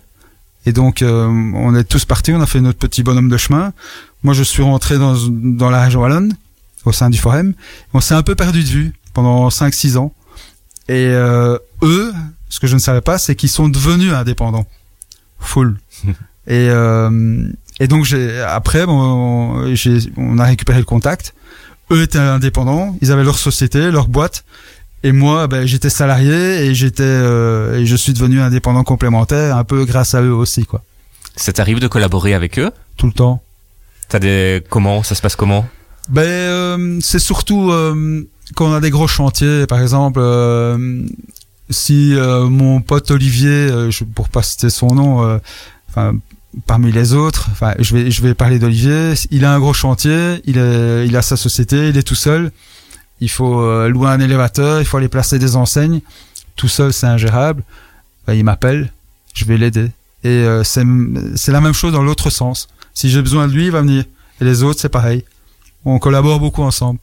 Et 0.67 0.73
donc, 0.73 1.03
euh, 1.03 1.27
on 1.27 1.75
est 1.77 1.85
tous 1.85 2.05
partis. 2.05 2.33
On 2.33 2.41
a 2.41 2.47
fait 2.47 2.61
notre 2.61 2.79
petit 2.79 3.03
bonhomme 3.03 3.29
de 3.29 3.37
chemin. 3.37 3.73
Moi, 4.23 4.35
je 4.35 4.43
suis 4.43 4.63
rentré 4.63 4.99
dans, 4.99 5.15
dans 5.29 5.71
la 5.71 5.83
région 5.85 6.01
wallonne 6.01 6.35
au 6.87 6.93
sein 6.93 7.11
du 7.11 7.19
forum. 7.19 7.53
On 7.93 8.01
s'est 8.01 8.15
un 8.15 8.23
peu 8.23 8.35
perdu 8.35 8.63
de 8.63 8.69
vue 8.69 8.93
pendant 9.13 9.49
5-6 9.49 9.97
ans. 9.99 10.13
Et 10.89 11.07
euh, 11.09 11.59
eux, 11.83 12.13
ce 12.49 12.61
que 12.61 12.67
je 12.67 12.75
ne 12.75 12.81
savais 12.81 13.01
pas, 13.01 13.19
c'est 13.19 13.35
qu'ils 13.35 13.49
sont 13.49 13.69
devenus 13.69 14.13
indépendants. 14.13 14.67
Full. 15.39 15.79
et, 16.07 16.15
euh, 16.49 17.49
et 17.81 17.89
donc, 17.89 18.05
j'ai, 18.05 18.41
après, 18.41 18.87
bon, 18.87 19.75
j'ai, 19.75 19.99
on 20.17 20.39
a 20.39 20.45
récupéré 20.45 20.79
le 20.79 20.85
contact. 20.85 21.35
Eux 21.91 22.03
étaient 22.03 22.19
indépendants, 22.19 22.97
ils 23.03 23.13
avaient 23.13 23.25
leur 23.25 23.39
société, 23.39 23.91
leur 23.91 24.09
boîte. 24.09 24.45
Et 25.03 25.13
moi, 25.13 25.47
ben, 25.49 25.67
j'étais 25.67 25.91
salarié 25.91 26.65
et 26.65 26.75
j'étais 26.75 27.03
euh, 27.03 27.79
et 27.79 27.85
je 27.85 27.95
suis 27.95 28.15
devenu 28.15 28.41
indépendant 28.41 28.85
complémentaire, 28.85 29.57
un 29.57 29.65
peu 29.65 29.85
grâce 29.85 30.15
à 30.15 30.23
eux 30.23 30.33
aussi, 30.33 30.65
quoi. 30.65 30.83
Ça 31.37 31.53
t'arrive 31.53 31.79
de 31.79 31.89
collaborer 31.89 32.33
avec 32.33 32.59
eux? 32.59 32.71
Tout 32.97 33.07
le 33.07 33.13
temps. 33.13 33.43
T'as 34.09 34.19
des 34.19 34.63
comment? 34.71 35.03
Ça 35.03 35.15
se 35.15 35.21
passe 35.21 35.37
comment? 35.37 35.67
Ben, 36.09 36.23
euh, 36.23 36.99
c'est 37.03 37.19
surtout 37.19 37.71
euh, 37.71 38.27
quand 38.55 38.67
on 38.67 38.75
a 38.75 38.81
des 38.81 38.91
gros 38.91 39.09
chantiers, 39.09 39.67
par 39.67 39.81
exemple, 39.81 40.21
euh, 40.23 41.07
si 41.71 42.15
euh, 42.15 42.49
mon 42.49 42.81
pote 42.81 43.11
Olivier, 43.11 43.49
euh, 43.49 43.91
je, 43.91 44.05
pour 44.05 44.29
pas 44.29 44.43
citer 44.43 44.71
son 44.71 44.95
nom, 44.95 45.25
euh, 45.97 46.13
parmi 46.67 46.93
les 46.93 47.15
autres, 47.15 47.49
enfin 47.53 47.75
je 47.79 47.97
vais 47.97 48.11
je 48.11 48.23
vais 48.23 48.35
parler 48.35 48.59
d'Olivier, 48.59 49.15
il 49.31 49.45
a 49.45 49.55
un 49.55 49.59
gros 49.59 49.73
chantier, 49.73 50.41
il 50.45 50.57
il 50.57 51.17
a 51.17 51.23
sa 51.23 51.37
société, 51.37 51.89
il 51.89 51.97
est 51.97 52.03
tout 52.03 52.15
seul, 52.15 52.53
il 53.21 53.31
faut 53.31 53.61
euh, 53.61 53.89
louer 53.89 54.09
un 54.09 54.21
élévateur, 54.21 54.81
il 54.81 54.85
faut 54.85 54.99
aller 54.99 55.09
placer 55.09 55.39
des 55.39 55.57
enseignes, 55.57 56.01
tout 56.57 56.69
seul 56.69 56.93
c'est 56.93 57.07
ingérable, 57.07 57.63
ben, 58.27 58.35
il 58.35 58.45
m'appelle, 58.45 58.93
je 59.35 59.45
vais 59.45 59.57
l'aider. 59.57 59.91
Et 60.23 60.47
c'est 60.65 60.85
c'est 61.37 61.53
la 61.53 61.61
même 61.61 61.75
chose 61.75 61.93
dans 61.93 62.03
l'autre 62.03 62.31
sens. 62.31 62.69
Si 62.95 63.11
j'ai 63.11 63.21
besoin 63.21 63.47
de 63.47 63.53
lui, 63.53 63.67
il 63.67 63.71
va 63.71 63.83
venir. 63.83 64.05
Et 64.41 64.45
les 64.45 64.63
autres 64.63 64.81
c'est 64.81 64.89
pareil. 64.89 65.23
On 65.85 65.99
collabore 65.99 66.41
beaucoup 66.41 66.63
ensemble. 66.63 66.99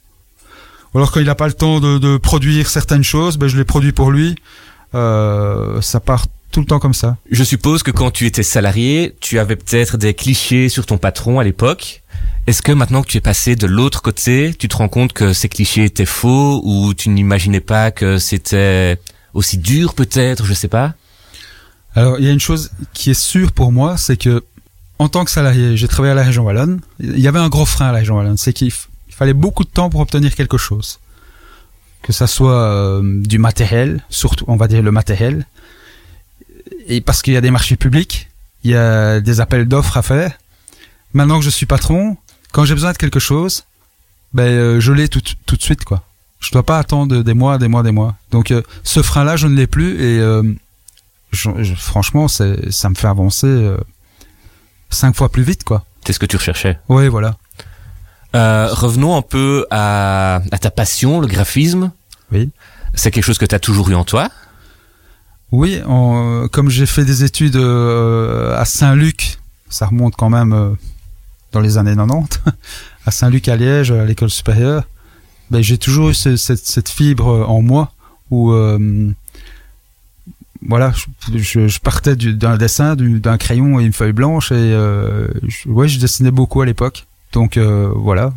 Ou 0.94 0.98
alors 0.98 1.10
quand 1.10 1.20
il 1.20 1.26
n'a 1.26 1.34
pas 1.34 1.46
le 1.46 1.54
temps 1.54 1.80
de, 1.80 1.98
de 1.98 2.16
produire 2.16 2.68
certaines 2.68 3.04
choses, 3.04 3.38
ben 3.38 3.48
je 3.48 3.56
les 3.56 3.64
produis 3.64 3.92
pour 3.92 4.10
lui. 4.10 4.34
Euh, 4.94 5.80
ça 5.80 6.00
part 6.00 6.26
tout 6.50 6.60
le 6.60 6.66
temps 6.66 6.78
comme 6.78 6.94
ça. 6.94 7.16
Je 7.30 7.42
suppose 7.44 7.82
que 7.82 7.90
quand 7.90 8.10
tu 8.10 8.26
étais 8.26 8.42
salarié, 8.42 9.16
tu 9.20 9.38
avais 9.38 9.56
peut-être 9.56 9.96
des 9.96 10.12
clichés 10.12 10.68
sur 10.68 10.84
ton 10.84 10.98
patron 10.98 11.38
à 11.38 11.44
l'époque. 11.44 12.02
Est-ce 12.46 12.60
que 12.60 12.72
maintenant 12.72 13.02
que 13.02 13.08
tu 13.08 13.16
es 13.16 13.22
passé 13.22 13.56
de 13.56 13.66
l'autre 13.66 14.02
côté, 14.02 14.54
tu 14.58 14.68
te 14.68 14.76
rends 14.76 14.88
compte 14.88 15.12
que 15.12 15.32
ces 15.32 15.48
clichés 15.48 15.84
étaient 15.84 16.04
faux 16.04 16.60
ou 16.64 16.92
tu 16.92 17.08
n'imaginais 17.08 17.60
pas 17.60 17.90
que 17.90 18.18
c'était 18.18 18.98
aussi 19.32 19.58
dur 19.58 19.94
peut-être, 19.94 20.44
je 20.44 20.52
sais 20.52 20.68
pas 20.68 20.94
Alors, 21.94 22.18
il 22.18 22.26
y 22.26 22.28
a 22.28 22.32
une 22.32 22.40
chose 22.40 22.70
qui 22.92 23.10
est 23.10 23.20
sûre 23.20 23.52
pour 23.52 23.72
moi, 23.72 23.96
c'est 23.96 24.16
que 24.16 24.44
en 24.98 25.08
tant 25.08 25.24
que 25.24 25.30
salarié, 25.30 25.76
j'ai 25.76 25.88
travaillé 25.88 26.12
à 26.12 26.14
la 26.14 26.22
région 26.22 26.44
wallonne. 26.44 26.80
Il 27.00 27.18
y 27.18 27.28
avait 27.28 27.38
un 27.38 27.48
gros 27.48 27.64
frein 27.64 27.88
à 27.88 27.92
la 27.92 27.98
région 27.98 28.16
wallonne, 28.16 28.36
c'est 28.36 28.52
qu'il 28.52 28.72
fallait 29.14 29.34
beaucoup 29.34 29.64
de 29.64 29.68
temps 29.68 29.90
pour 29.90 30.00
obtenir 30.00 30.34
quelque 30.34 30.58
chose. 30.58 30.98
Que 32.02 32.12
ça 32.12 32.26
soit 32.26 32.62
euh, 32.62 33.22
du 33.22 33.38
matériel, 33.38 34.04
surtout, 34.08 34.44
on 34.48 34.56
va 34.56 34.68
dire 34.68 34.82
le 34.82 34.90
matériel. 34.90 35.46
Et 36.86 37.00
parce 37.00 37.22
qu'il 37.22 37.34
y 37.34 37.36
a 37.36 37.40
des 37.40 37.50
marchés 37.50 37.76
publics, 37.76 38.28
il 38.64 38.72
y 38.72 38.76
a 38.76 39.20
des 39.20 39.40
appels 39.40 39.66
d'offres 39.66 39.96
à 39.96 40.02
faire. 40.02 40.32
Maintenant 41.14 41.38
que 41.38 41.44
je 41.44 41.50
suis 41.50 41.66
patron, 41.66 42.16
quand 42.52 42.64
j'ai 42.64 42.74
besoin 42.74 42.92
de 42.92 42.98
quelque 42.98 43.20
chose, 43.20 43.64
ben 44.32 44.44
euh, 44.44 44.80
je 44.80 44.92
l'ai 44.92 45.08
tout, 45.08 45.22
tout 45.46 45.56
de 45.56 45.62
suite 45.62 45.84
quoi. 45.84 46.02
Je 46.40 46.50
dois 46.50 46.64
pas 46.64 46.78
attendre 46.78 47.22
des 47.22 47.34
mois, 47.34 47.58
des 47.58 47.68
mois, 47.68 47.82
des 47.82 47.92
mois. 47.92 48.16
Donc 48.30 48.50
euh, 48.50 48.62
ce 48.82 49.02
frein-là, 49.02 49.36
je 49.36 49.46
ne 49.46 49.54
l'ai 49.54 49.68
plus 49.68 49.94
et 50.02 50.18
euh, 50.18 50.42
je, 51.30 51.50
je, 51.62 51.74
franchement, 51.74 52.26
c'est 52.28 52.72
ça 52.72 52.88
me 52.88 52.94
fait 52.94 53.06
avancer 53.06 53.46
euh, 53.46 53.76
cinq 54.90 55.14
fois 55.14 55.30
plus 55.30 55.44
vite 55.44 55.64
quoi. 55.64 55.84
C'est 56.04 56.12
ce 56.12 56.18
que 56.18 56.26
tu 56.26 56.36
recherchais. 56.36 56.78
Oui, 56.88 57.06
voilà. 57.08 57.36
Euh, 58.34 58.68
revenons 58.72 59.16
un 59.16 59.22
peu 59.22 59.66
à, 59.70 60.40
à 60.50 60.58
ta 60.58 60.70
passion, 60.70 61.20
le 61.20 61.26
graphisme. 61.26 61.90
Oui. 62.30 62.50
C'est 62.94 63.10
quelque 63.10 63.24
chose 63.24 63.38
que 63.38 63.46
tu 63.46 63.54
as 63.54 63.58
toujours 63.58 63.90
eu 63.90 63.94
en 63.94 64.04
toi 64.04 64.28
Oui, 65.50 65.80
en, 65.86 66.48
comme 66.48 66.70
j'ai 66.70 66.86
fait 66.86 67.04
des 67.04 67.24
études 67.24 67.56
euh, 67.56 68.56
à 68.56 68.64
Saint-Luc, 68.64 69.38
ça 69.68 69.86
remonte 69.86 70.16
quand 70.16 70.30
même 70.30 70.52
euh, 70.52 70.70
dans 71.52 71.60
les 71.60 71.78
années 71.78 71.94
90, 71.94 72.40
à 73.06 73.10
Saint-Luc 73.10 73.48
à 73.48 73.56
Liège, 73.56 73.90
à 73.90 74.04
l'école 74.04 74.30
supérieure, 74.30 74.84
ben, 75.50 75.62
j'ai 75.62 75.78
toujours 75.78 76.10
eu 76.10 76.14
ce, 76.14 76.36
cette, 76.36 76.64
cette, 76.64 76.88
fibre 76.88 77.46
en 77.48 77.60
moi 77.60 77.92
où 78.30 78.52
euh, 78.52 79.12
voilà, 80.66 80.92
je, 81.34 81.68
je 81.68 81.80
partais 81.80 82.16
d'un 82.16 82.56
dessin, 82.56 82.96
d'un 82.96 83.36
crayon 83.36 83.80
et 83.80 83.84
une 83.84 83.92
feuille 83.92 84.12
blanche 84.12 84.52
et 84.52 84.54
euh, 84.54 85.28
je, 85.46 85.68
ouais, 85.68 85.88
je 85.88 85.98
dessinais 85.98 86.30
beaucoup 86.30 86.60
à 86.60 86.66
l'époque. 86.66 87.06
Donc 87.32 87.56
euh, 87.56 87.90
voilà. 87.94 88.32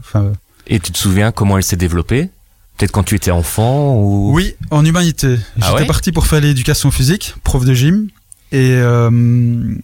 Et 0.68 0.80
tu 0.80 0.92
te 0.92 0.98
souviens 0.98 1.32
comment 1.32 1.58
elle 1.58 1.64
s'est 1.64 1.76
développée? 1.76 2.30
Peut-être 2.78 2.92
quand 2.92 3.04
tu 3.04 3.16
étais 3.16 3.32
enfant 3.32 3.96
ou? 3.98 4.32
Oui, 4.34 4.56
en 4.72 4.84
humanité. 4.84 5.38
Ah 5.62 5.68
J'étais 5.68 5.82
ouais? 5.82 5.86
parti 5.86 6.12
pour 6.12 6.28
faire 6.28 6.42
l'éducation 6.42 6.92
physique, 6.92 7.36
prof 7.44 7.64
de 7.66 7.74
gym, 7.74 8.08
et 8.52 8.72
euh, 8.76 9.76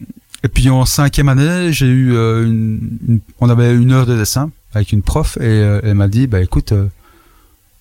et 0.43 0.47
puis 0.47 0.69
en 0.69 0.85
cinquième 0.85 1.29
année, 1.29 1.71
j'ai 1.71 1.85
eu 1.87 2.13
euh, 2.13 2.45
une, 2.45 2.97
une- 3.07 3.19
on 3.39 3.49
avait 3.49 3.73
une 3.75 3.91
heure 3.91 4.05
de 4.05 4.17
dessin 4.17 4.49
avec 4.73 4.91
une 4.91 5.01
prof 5.03 5.37
et 5.37 5.43
euh, 5.43 5.79
elle 5.83 5.95
m'a 5.95 6.07
dit 6.07 6.27
bah 6.27 6.41
écoute, 6.41 6.71
euh, 6.71 6.87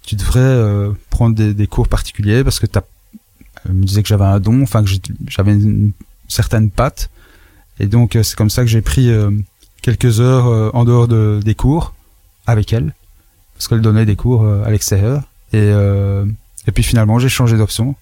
tu 0.02 0.14
devrais 0.16 0.38
euh, 0.40 0.92
prendre 1.10 1.34
des, 1.34 1.54
des 1.54 1.66
cours 1.66 1.88
particuliers 1.88 2.44
parce 2.44 2.60
que 2.60 2.66
t'as 2.66 2.82
elle 3.66 3.72
me 3.74 3.84
disait 3.84 4.02
que 4.02 4.08
j'avais 4.08 4.24
un 4.24 4.40
don, 4.40 4.62
enfin 4.62 4.82
que 4.84 4.90
j'avais 5.28 5.52
une 5.52 5.92
certaine 6.28 6.70
patte 6.70 7.10
et 7.78 7.86
donc 7.86 8.14
euh, 8.16 8.22
c'est 8.22 8.36
comme 8.36 8.50
ça 8.50 8.62
que 8.62 8.68
j'ai 8.68 8.80
pris 8.80 9.10
euh, 9.10 9.30
quelques 9.82 10.20
heures 10.20 10.46
euh, 10.46 10.70
en 10.74 10.84
dehors 10.84 11.08
de, 11.08 11.40
des 11.44 11.54
cours 11.54 11.94
avec 12.46 12.72
elle 12.72 12.94
parce 13.54 13.68
qu'elle 13.68 13.80
donnait 13.80 14.06
des 14.06 14.16
cours 14.16 14.44
euh, 14.44 14.64
à 14.64 14.70
l'extérieur 14.70 15.22
et 15.52 15.58
euh, 15.58 16.24
et 16.66 16.72
puis 16.72 16.82
finalement 16.82 17.18
j'ai 17.18 17.28
changé 17.28 17.56
d'option. 17.56 17.94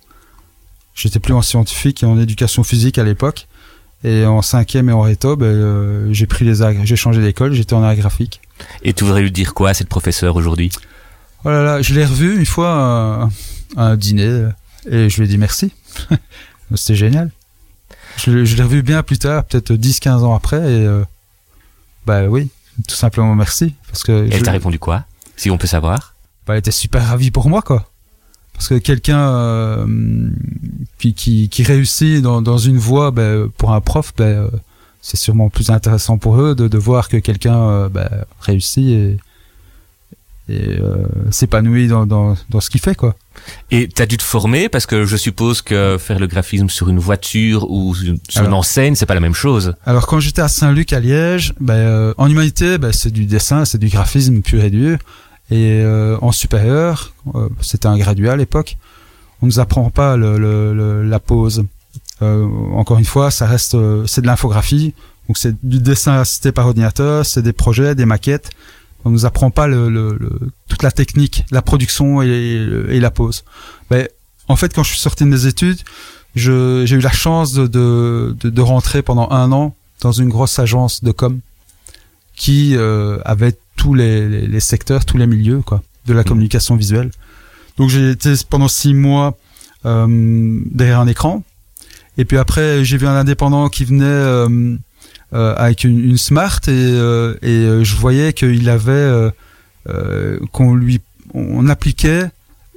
J'étais 0.94 1.20
plus 1.20 1.32
en 1.34 1.42
scientifique 1.42 2.02
et 2.02 2.06
en 2.06 2.18
éducation 2.18 2.64
physique 2.64 2.98
à 2.98 3.04
l'époque. 3.04 3.46
Et 4.04 4.24
en 4.26 4.42
cinquième 4.42 4.88
et 4.88 4.92
en 4.92 5.00
réto, 5.00 5.36
ben, 5.36 5.46
euh, 5.46 6.12
j'ai 6.12 6.26
pris 6.26 6.44
les 6.44 6.54
j'ai 6.84 6.96
changé 6.96 7.20
d'école, 7.20 7.52
j'étais 7.52 7.74
en 7.74 7.82
art 7.82 7.96
graphique. 7.96 8.40
Et 8.82 8.92
tu 8.92 9.04
voudrais 9.04 9.22
lui 9.22 9.32
dire 9.32 9.54
quoi 9.54 9.70
à 9.70 9.74
cette 9.74 9.88
professeure 9.88 10.36
aujourd'hui? 10.36 10.70
Oh 11.44 11.50
là 11.50 11.62
là, 11.64 11.82
je 11.82 11.94
l'ai 11.94 12.04
revu 12.04 12.36
une 12.38 12.46
fois 12.46 12.70
à, 12.72 12.78
un- 13.24 13.28
à 13.76 13.82
un 13.90 13.96
dîner 13.96 14.48
et 14.90 15.08
je 15.08 15.16
lui 15.18 15.24
ai 15.24 15.28
dit 15.28 15.38
merci. 15.38 15.72
C'était 16.74 16.94
génial. 16.96 17.30
Je, 18.16 18.30
l'ai- 18.30 18.46
je 18.46 18.56
l'ai 18.56 18.62
revu 18.62 18.82
bien 18.82 19.02
plus 19.02 19.18
tard, 19.18 19.44
peut-être 19.44 19.72
10-15 19.72 20.10
ans 20.24 20.34
après 20.34 20.58
et 20.58 20.84
euh, 20.86 21.04
bah 22.08 22.24
oui, 22.26 22.48
tout 22.88 22.94
simplement 22.96 23.34
merci 23.34 23.74
parce 23.88 24.02
que 24.02 24.26
je- 24.26 24.32
Elle 24.34 24.42
t'a 24.42 24.50
répondu 24.52 24.78
quoi 24.78 25.04
Si 25.36 25.50
on 25.50 25.58
peut 25.58 25.66
savoir? 25.68 26.14
bah, 26.46 26.54
elle 26.54 26.60
était 26.60 26.70
super 26.70 27.06
ravie 27.06 27.30
pour 27.30 27.48
moi 27.48 27.60
quoi 27.62 27.86
parce 28.54 28.66
que 28.68 28.78
quelqu'un 28.78 29.20
euh, 29.36 29.86
qui, 30.98 31.14
qui, 31.14 31.48
qui 31.48 31.62
réussit 31.62 32.20
dans, 32.22 32.42
dans 32.42 32.58
une 32.58 32.78
voie 32.78 33.10
ben, 33.12 33.48
pour 33.58 33.72
un 33.72 33.80
prof 33.80 34.12
ben, 34.16 34.24
euh, 34.24 34.50
c'est 35.00 35.16
sûrement 35.18 35.48
plus 35.50 35.70
intéressant 35.70 36.18
pour 36.18 36.40
eux 36.40 36.54
de, 36.56 36.66
de 36.66 36.78
voir 36.78 37.08
que 37.08 37.18
quelqu'un 37.18 37.56
euh, 37.56 37.88
ben, 37.88 38.08
réussit 38.40 38.84
et, 38.88 39.18
et 40.48 40.78
euh, 40.80 40.96
s'épanouit 41.30 41.88
dans, 41.88 42.06
dans, 42.06 42.36
dans 42.50 42.60
ce 42.60 42.70
qu'il 42.70 42.80
fait 42.80 42.94
quoi. 42.94 43.14
Et 43.70 43.88
t'as 43.88 44.06
dû 44.06 44.16
te 44.16 44.22
former 44.22 44.68
parce 44.68 44.86
que 44.86 45.04
je 45.04 45.16
suppose 45.16 45.62
que 45.62 45.96
faire 45.98 46.18
le 46.18 46.26
graphisme 46.26 46.68
sur 46.68 46.88
une 46.88 46.98
voiture 46.98 47.70
ou 47.70 47.94
sur 48.28 48.44
une 48.44 48.52
enseigne, 48.52 48.94
c'est 48.94 49.06
pas 49.06 49.14
la 49.14 49.20
même 49.20 49.34
chose. 49.34 49.74
alors 49.86 50.06
quand 50.06 50.20
j'étais 50.20 50.42
à 50.42 50.48
Saint-Luc 50.48 50.92
à 50.92 51.00
Liège 51.00 51.54
ben, 51.60 51.74
euh, 51.74 52.14
en 52.18 52.28
humanité 52.30 52.78
ben, 52.78 52.92
c'est 52.92 53.10
du 53.10 53.26
dessin 53.26 53.64
c'est 53.64 53.78
du 53.78 53.88
graphisme 53.88 54.40
pur 54.42 54.62
et 54.64 54.70
dur. 54.70 54.98
Et 55.50 55.80
euh, 55.82 56.16
en 56.20 56.32
supérieur 56.32 57.12
euh, 57.34 57.48
c'était 57.60 57.86
un 57.86 57.96
gradué 57.98 58.28
à 58.28 58.36
l'époque 58.36 58.76
on 59.40 59.46
nous 59.46 59.60
apprend 59.60 59.88
pas 59.90 60.16
le, 60.16 60.36
le- 60.38 60.74
le- 60.74 61.02
la 61.04 61.20
pose. 61.20 61.64
Euh, 62.22 62.44
encore 62.74 62.98
une 62.98 63.04
fois 63.04 63.30
ça 63.30 63.46
reste 63.46 63.74
euh, 63.76 64.04
c'est 64.06 64.20
de 64.22 64.26
l'infographie. 64.26 64.94
Donc 65.28 65.38
c'est 65.38 65.54
du 65.62 65.78
dessin 65.78 66.14
assisté 66.20 66.52
par 66.52 66.66
ordinateur 66.66 67.24
c'est 67.24 67.42
des 67.42 67.52
projets 67.52 67.94
des 67.94 68.04
maquettes 68.06 68.50
on 69.04 69.10
nous 69.10 69.24
apprend 69.26 69.50
pas 69.50 69.66
le, 69.66 69.88
le- 69.88 70.16
le- 70.18 70.38
toute 70.68 70.82
la 70.82 70.90
technique 70.90 71.44
la 71.50 71.62
production 71.62 72.22
et, 72.22 72.28
et 72.90 73.00
la 73.00 73.10
pose 73.10 73.44
ben, 73.90 74.06
en 74.48 74.56
fait 74.56 74.72
quand 74.74 74.82
je 74.82 74.90
suis 74.90 74.98
sorti 75.00 75.24
de 75.24 75.28
mes 75.28 75.46
études 75.46 75.78
j'ai 76.34 76.50
eu 76.94 77.00
la 77.00 77.10
chance 77.12 77.52
de, 77.52 77.66
de, 77.66 78.36
de, 78.40 78.50
de 78.50 78.60
rentrer 78.60 79.02
pendant 79.02 79.30
un 79.30 79.50
an 79.52 79.74
dans 80.00 80.12
une 80.12 80.28
grosse 80.28 80.58
agence 80.58 81.02
de 81.02 81.10
com 81.12 81.40
qui 82.36 82.76
euh, 82.76 83.18
avait 83.24 83.56
tous 83.76 83.94
les, 83.94 84.28
les, 84.28 84.46
les 84.46 84.60
secteurs, 84.60 85.04
tous 85.04 85.18
les 85.18 85.26
milieux 85.26 85.60
quoi, 85.62 85.82
de 86.06 86.12
la 86.12 86.20
Mhm. 86.22 86.28
communication 86.28 86.76
visuelle. 86.76 87.10
Donc 87.76 87.90
j'ai 87.90 88.10
été 88.10 88.32
pendant 88.48 88.68
six 88.68 88.94
mois 88.94 89.36
euh, 89.86 90.60
derrière 90.70 91.00
un 91.00 91.06
écran. 91.08 91.42
Et 92.16 92.24
puis 92.24 92.36
après, 92.38 92.84
j'ai 92.84 92.96
vu 92.96 93.06
un 93.06 93.14
indépendant 93.16 93.68
qui 93.68 93.84
venait 93.84 94.04
euh, 94.04 94.76
avec 95.56 95.84
une, 95.84 95.98
une 96.10 96.16
smart 96.18 96.60
et, 96.66 96.70
euh, 96.70 97.34
et 97.42 97.48
euh, 97.50 97.84
je 97.84 97.96
voyais 97.96 98.32
qu'il 98.32 98.68
avait 98.70 98.92
euh, 98.92 99.30
euh, 99.88 100.38
qu'on 100.52 100.74
lui 100.74 101.00
on 101.34 101.68
appliquait 101.68 102.24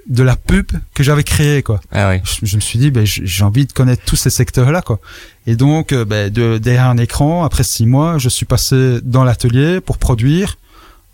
de 0.10 0.24
la 0.24 0.36
pub 0.36 0.72
que 0.94 1.04
j'avais 1.04 1.24
créée 1.24 1.62
quoi. 1.64 1.80
Ah 1.92 2.10
ouais. 2.10 2.22
je, 2.26 2.46
je 2.46 2.56
me 2.58 2.62
suis 2.62 2.80
dit 2.80 2.92
ben, 2.92 3.06
j'ai 3.06 3.44
envie 3.44 3.66
de 3.66 3.72
connaître 3.72 4.04
tous 4.06 4.16
ces 4.18 4.30
secteurs 4.30 4.72
là 4.72 4.82
quoi. 4.82 5.00
Et 5.48 5.56
donc 5.56 5.94
euh, 5.94 6.04
ben, 6.06 6.30
de, 6.30 6.58
derrière 6.58 6.88
un 6.90 6.98
écran 6.98 7.44
après 7.46 7.64
six 7.64 7.86
mois 7.86 8.18
je 8.18 8.28
suis 8.28 8.46
passé 8.46 9.00
dans 9.04 9.24
l'atelier 9.24 9.80
pour 9.80 9.98
produire 9.98 10.58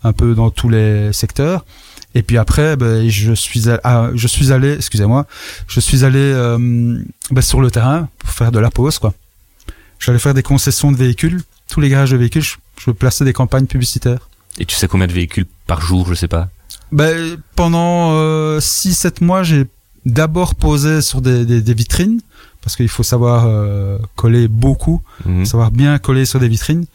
un 0.04 0.12
peu 0.12 0.34
dans 0.34 0.50
tous 0.50 0.68
les 0.68 1.12
secteurs. 1.12 1.64
Et 2.14 2.22
puis 2.22 2.38
après 2.38 2.76
ben, 2.76 3.08
je 3.08 3.32
suis 3.34 3.68
a- 3.70 3.80
ah, 3.84 4.08
je 4.14 4.26
suis 4.26 4.50
allé 4.52 4.72
excusez-moi 4.72 5.26
je 5.68 5.78
suis 5.78 6.04
allé 6.04 6.18
euh, 6.18 6.98
ben, 7.30 7.42
sur 7.42 7.60
le 7.60 7.70
terrain 7.70 8.08
pour 8.18 8.30
faire 8.30 8.50
de 8.50 8.58
la 8.58 8.70
pause 8.70 8.98
quoi 8.98 9.12
j'allais 9.98 10.18
faire 10.18 10.34
des 10.34 10.42
concessions 10.42 10.92
de 10.92 10.96
véhicules 10.96 11.42
tous 11.68 11.80
les 11.80 11.88
garages 11.88 12.10
de 12.12 12.16
véhicules 12.16 12.42
je, 12.42 12.56
je 12.80 12.90
plaçais 12.90 13.24
des 13.24 13.32
campagnes 13.32 13.66
publicitaires 13.66 14.28
Et 14.58 14.64
tu 14.64 14.74
sais 14.74 14.88
combien 14.88 15.06
de 15.06 15.12
véhicules 15.12 15.46
par 15.66 15.80
jour, 15.80 16.06
je 16.08 16.14
sais 16.14 16.28
pas? 16.28 16.48
Ben, 16.92 17.36
pendant 17.56 18.12
6-7 18.58 19.22
mois, 19.22 19.42
j'ai 19.42 19.64
d'abord 20.06 20.54
posé 20.54 21.02
sur 21.02 21.20
des, 21.20 21.44
des, 21.44 21.60
des 21.60 21.74
vitrines, 21.74 22.20
parce 22.62 22.76
qu'il 22.76 22.88
faut 22.88 23.02
savoir 23.02 23.44
euh, 23.46 23.98
coller 24.16 24.48
beaucoup, 24.48 25.02
Mhm. 25.26 25.44
savoir 25.44 25.70
bien 25.70 25.98
coller 25.98 26.24
sur 26.24 26.40
des 26.40 26.48
vitrines, 26.48 26.86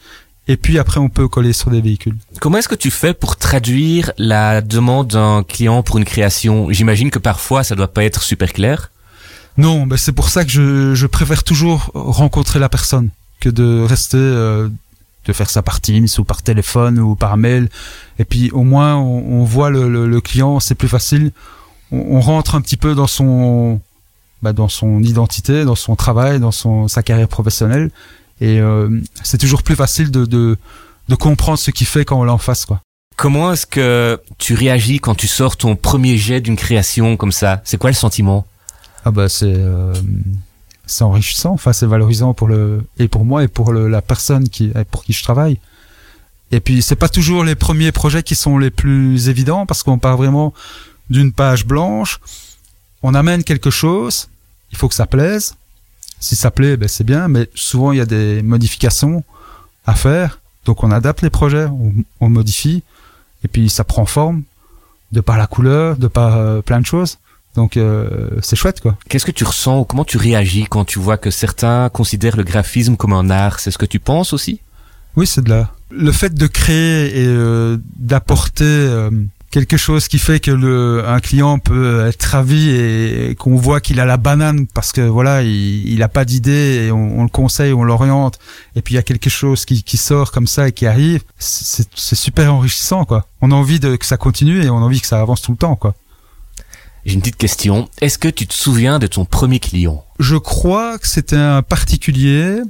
et 0.48 0.56
puis 0.56 0.78
après 0.78 0.98
on 1.00 1.08
peut 1.08 1.28
coller 1.28 1.52
sur 1.52 1.70
des 1.70 1.80
véhicules. 1.80 2.16
Comment 2.40 2.58
est-ce 2.58 2.68
que 2.68 2.74
tu 2.74 2.90
fais 2.90 3.14
pour 3.14 3.36
traduire 3.36 4.10
la 4.18 4.60
demande 4.60 5.08
d'un 5.08 5.42
client 5.44 5.82
pour 5.82 5.98
une 5.98 6.04
création? 6.04 6.70
J'imagine 6.70 7.10
que 7.10 7.18
parfois 7.20 7.62
ça 7.64 7.74
doit 7.76 7.88
pas 7.92 8.04
être 8.04 8.22
super 8.22 8.52
clair. 8.52 8.90
Non, 9.56 9.86
ben 9.86 9.96
c'est 9.96 10.12
pour 10.12 10.28
ça 10.28 10.44
que 10.44 10.50
je, 10.50 10.94
je 10.94 11.06
préfère 11.06 11.44
toujours 11.44 11.90
rencontrer 11.94 12.58
la 12.58 12.68
personne 12.68 13.10
que 13.40 13.48
de 13.48 13.82
rester, 13.84 14.16
euh, 14.16 14.68
de 15.26 15.32
faire 15.32 15.48
ça 15.48 15.62
par 15.62 15.80
Teams 15.80 16.08
ou 16.18 16.24
par 16.24 16.42
téléphone 16.42 16.98
ou 16.98 17.14
par 17.14 17.36
mail. 17.36 17.68
Et 18.18 18.24
puis 18.24 18.50
au 18.50 18.62
moins 18.64 18.96
on, 18.96 19.40
on 19.40 19.44
voit 19.44 19.70
le, 19.70 19.88
le, 19.88 20.08
le 20.08 20.20
client, 20.20 20.58
c'est 20.60 20.74
plus 20.74 20.88
facile. 20.88 21.30
On, 21.92 22.16
on 22.16 22.20
rentre 22.20 22.56
un 22.56 22.60
petit 22.60 22.76
peu 22.76 22.94
dans 22.94 23.06
son, 23.06 23.80
bah, 24.42 24.52
dans 24.52 24.68
son 24.68 25.02
identité, 25.02 25.64
dans 25.64 25.76
son 25.76 25.94
travail, 25.94 26.40
dans 26.40 26.52
son 26.52 26.88
sa 26.88 27.02
carrière 27.02 27.28
professionnelle. 27.28 27.90
Et 28.40 28.60
euh, 28.60 28.88
c'est 29.22 29.38
toujours 29.38 29.62
plus 29.62 29.76
facile 29.76 30.10
de, 30.10 30.24
de 30.24 30.58
de 31.08 31.14
comprendre 31.14 31.58
ce 31.58 31.70
qu'il 31.70 31.86
fait 31.86 32.04
quand 32.04 32.18
on 32.18 32.24
l'a 32.24 32.32
en 32.32 32.38
face, 32.38 32.64
quoi. 32.64 32.80
Comment 33.16 33.52
est-ce 33.52 33.66
que 33.66 34.18
tu 34.38 34.54
réagis 34.54 34.98
quand 34.98 35.14
tu 35.14 35.28
sors 35.28 35.56
ton 35.56 35.76
premier 35.76 36.16
jet 36.16 36.40
d'une 36.40 36.56
création 36.56 37.16
comme 37.16 37.30
ça? 37.30 37.60
C'est 37.64 37.76
quoi 37.76 37.90
le 37.90 37.94
sentiment? 37.94 38.46
Ah 39.04 39.10
bah 39.10 39.28
c'est 39.28 39.54
euh, 39.54 39.94
c'est 40.86 41.04
enrichissant. 41.04 41.52
Enfin, 41.52 41.72
c'est 41.72 41.86
valorisant 41.86 42.34
pour 42.34 42.48
le 42.48 42.84
et 42.98 43.08
pour 43.08 43.24
moi 43.24 43.44
et 43.44 43.48
pour 43.48 43.72
le, 43.72 43.88
la 43.88 44.02
personne 44.02 44.48
qui 44.48 44.72
pour 44.90 45.04
qui 45.04 45.12
je 45.12 45.22
travaille. 45.22 45.58
Et 46.50 46.60
puis, 46.60 46.82
c'est 46.82 46.96
pas 46.96 47.08
toujours 47.08 47.42
les 47.42 47.56
premiers 47.56 47.90
projets 47.90 48.22
qui 48.22 48.34
sont 48.34 48.58
les 48.58 48.70
plus 48.70 49.28
évidents 49.28 49.66
parce 49.66 49.82
qu'on 49.82 49.98
part 49.98 50.16
vraiment 50.16 50.54
d'une 51.10 51.32
page 51.32 51.66
blanche. 51.66 52.20
On 53.02 53.14
amène 53.14 53.42
quelque 53.42 53.70
chose. 53.70 54.28
Il 54.70 54.78
faut 54.78 54.88
que 54.88 54.94
ça 54.94 55.06
plaise. 55.06 55.56
Si 56.20 56.36
ça 56.36 56.50
plaît, 56.50 56.76
ben 56.76 56.88
c'est 56.88 57.04
bien. 57.04 57.28
Mais 57.28 57.48
souvent, 57.54 57.92
il 57.92 57.98
y 57.98 58.00
a 58.00 58.06
des 58.06 58.40
modifications 58.42 59.24
à 59.86 59.94
faire. 59.94 60.40
Donc, 60.64 60.84
on 60.84 60.90
adapte 60.90 61.22
les 61.22 61.30
projets, 61.30 61.66
on, 61.66 61.92
on 62.20 62.30
modifie, 62.30 62.82
et 63.42 63.48
puis 63.48 63.68
ça 63.68 63.84
prend 63.84 64.06
forme 64.06 64.44
de 65.12 65.20
par 65.20 65.36
la 65.36 65.46
couleur, 65.46 65.96
de 65.96 66.06
par 66.06 66.36
euh, 66.36 66.62
plein 66.62 66.80
de 66.80 66.86
choses. 66.86 67.18
Donc 67.54 67.76
euh, 67.76 68.30
c'est 68.42 68.56
chouette 68.56 68.80
quoi. 68.80 68.96
Qu'est-ce 69.08 69.26
que 69.26 69.30
tu 69.30 69.44
ressens 69.44 69.80
ou 69.80 69.84
comment 69.84 70.04
tu 70.04 70.16
réagis 70.16 70.66
quand 70.68 70.84
tu 70.84 70.98
vois 70.98 71.16
que 71.16 71.30
certains 71.30 71.88
considèrent 71.88 72.36
le 72.36 72.42
graphisme 72.42 72.96
comme 72.96 73.12
un 73.12 73.30
art? 73.30 73.60
C'est 73.60 73.70
ce 73.70 73.78
que 73.78 73.86
tu 73.86 74.00
penses 74.00 74.32
aussi? 74.32 74.60
Oui, 75.16 75.26
c'est 75.26 75.42
de 75.42 75.50
là. 75.50 75.70
Le 75.90 76.10
fait 76.10 76.34
de 76.34 76.46
créer 76.48 77.20
et 77.20 77.26
euh, 77.26 77.76
d'apporter 77.96 78.64
euh, 78.64 79.10
quelque 79.52 79.76
chose 79.76 80.08
qui 80.08 80.18
fait 80.18 80.40
que 80.40 80.50
le 80.50 81.04
un 81.06 81.20
client 81.20 81.60
peut 81.60 82.04
être 82.08 82.24
ravi 82.24 82.70
et, 82.70 83.36
qu'on 83.36 83.54
voit 83.54 83.80
qu'il 83.80 84.00
a 84.00 84.04
la 84.04 84.16
banane 84.16 84.66
parce 84.66 84.90
que 84.90 85.02
voilà 85.02 85.42
il, 85.42 85.88
il 85.88 86.02
a 86.02 86.08
pas 86.08 86.24
d'idée 86.24 86.86
et 86.86 86.90
on, 86.90 87.20
on, 87.20 87.22
le 87.22 87.28
conseille, 87.28 87.72
on 87.72 87.84
l'oriente 87.84 88.40
et 88.74 88.82
puis 88.82 88.94
il 88.94 88.96
y 88.96 88.98
a 88.98 89.04
quelque 89.04 89.30
chose 89.30 89.64
qui, 89.64 89.84
qui 89.84 89.96
sort 89.96 90.32
comme 90.32 90.48
ça 90.48 90.66
et 90.66 90.72
qui 90.72 90.86
arrive, 90.86 91.22
c'est 91.38 92.16
super 92.16 92.52
enrichissant 92.52 93.04
quoi. 93.04 93.28
On 93.40 93.52
a 93.52 93.54
envie 93.54 93.78
de 93.78 93.94
que 93.94 94.06
ça 94.06 94.16
continue 94.16 94.64
et 94.64 94.70
on 94.70 94.78
a 94.78 94.80
envie 94.80 95.00
que 95.00 95.06
ça 95.06 95.20
avance 95.20 95.42
tout 95.42 95.52
le 95.52 95.58
temps 95.58 95.76
quoi. 95.76 95.94
J'ai 97.04 97.14
une 97.14 97.20
petite 97.20 97.36
question. 97.36 97.88
Est-ce 98.00 98.18
que 98.18 98.28
tu 98.28 98.46
te 98.46 98.54
souviens 98.54 98.98
de 98.98 99.06
ton 99.06 99.24
premier 99.26 99.60
client? 99.60 100.04
Je 100.18 100.36
crois 100.36 100.98
que 100.98 101.06
c'était 101.06 101.36
un 101.36 101.62
particulier 101.62 102.62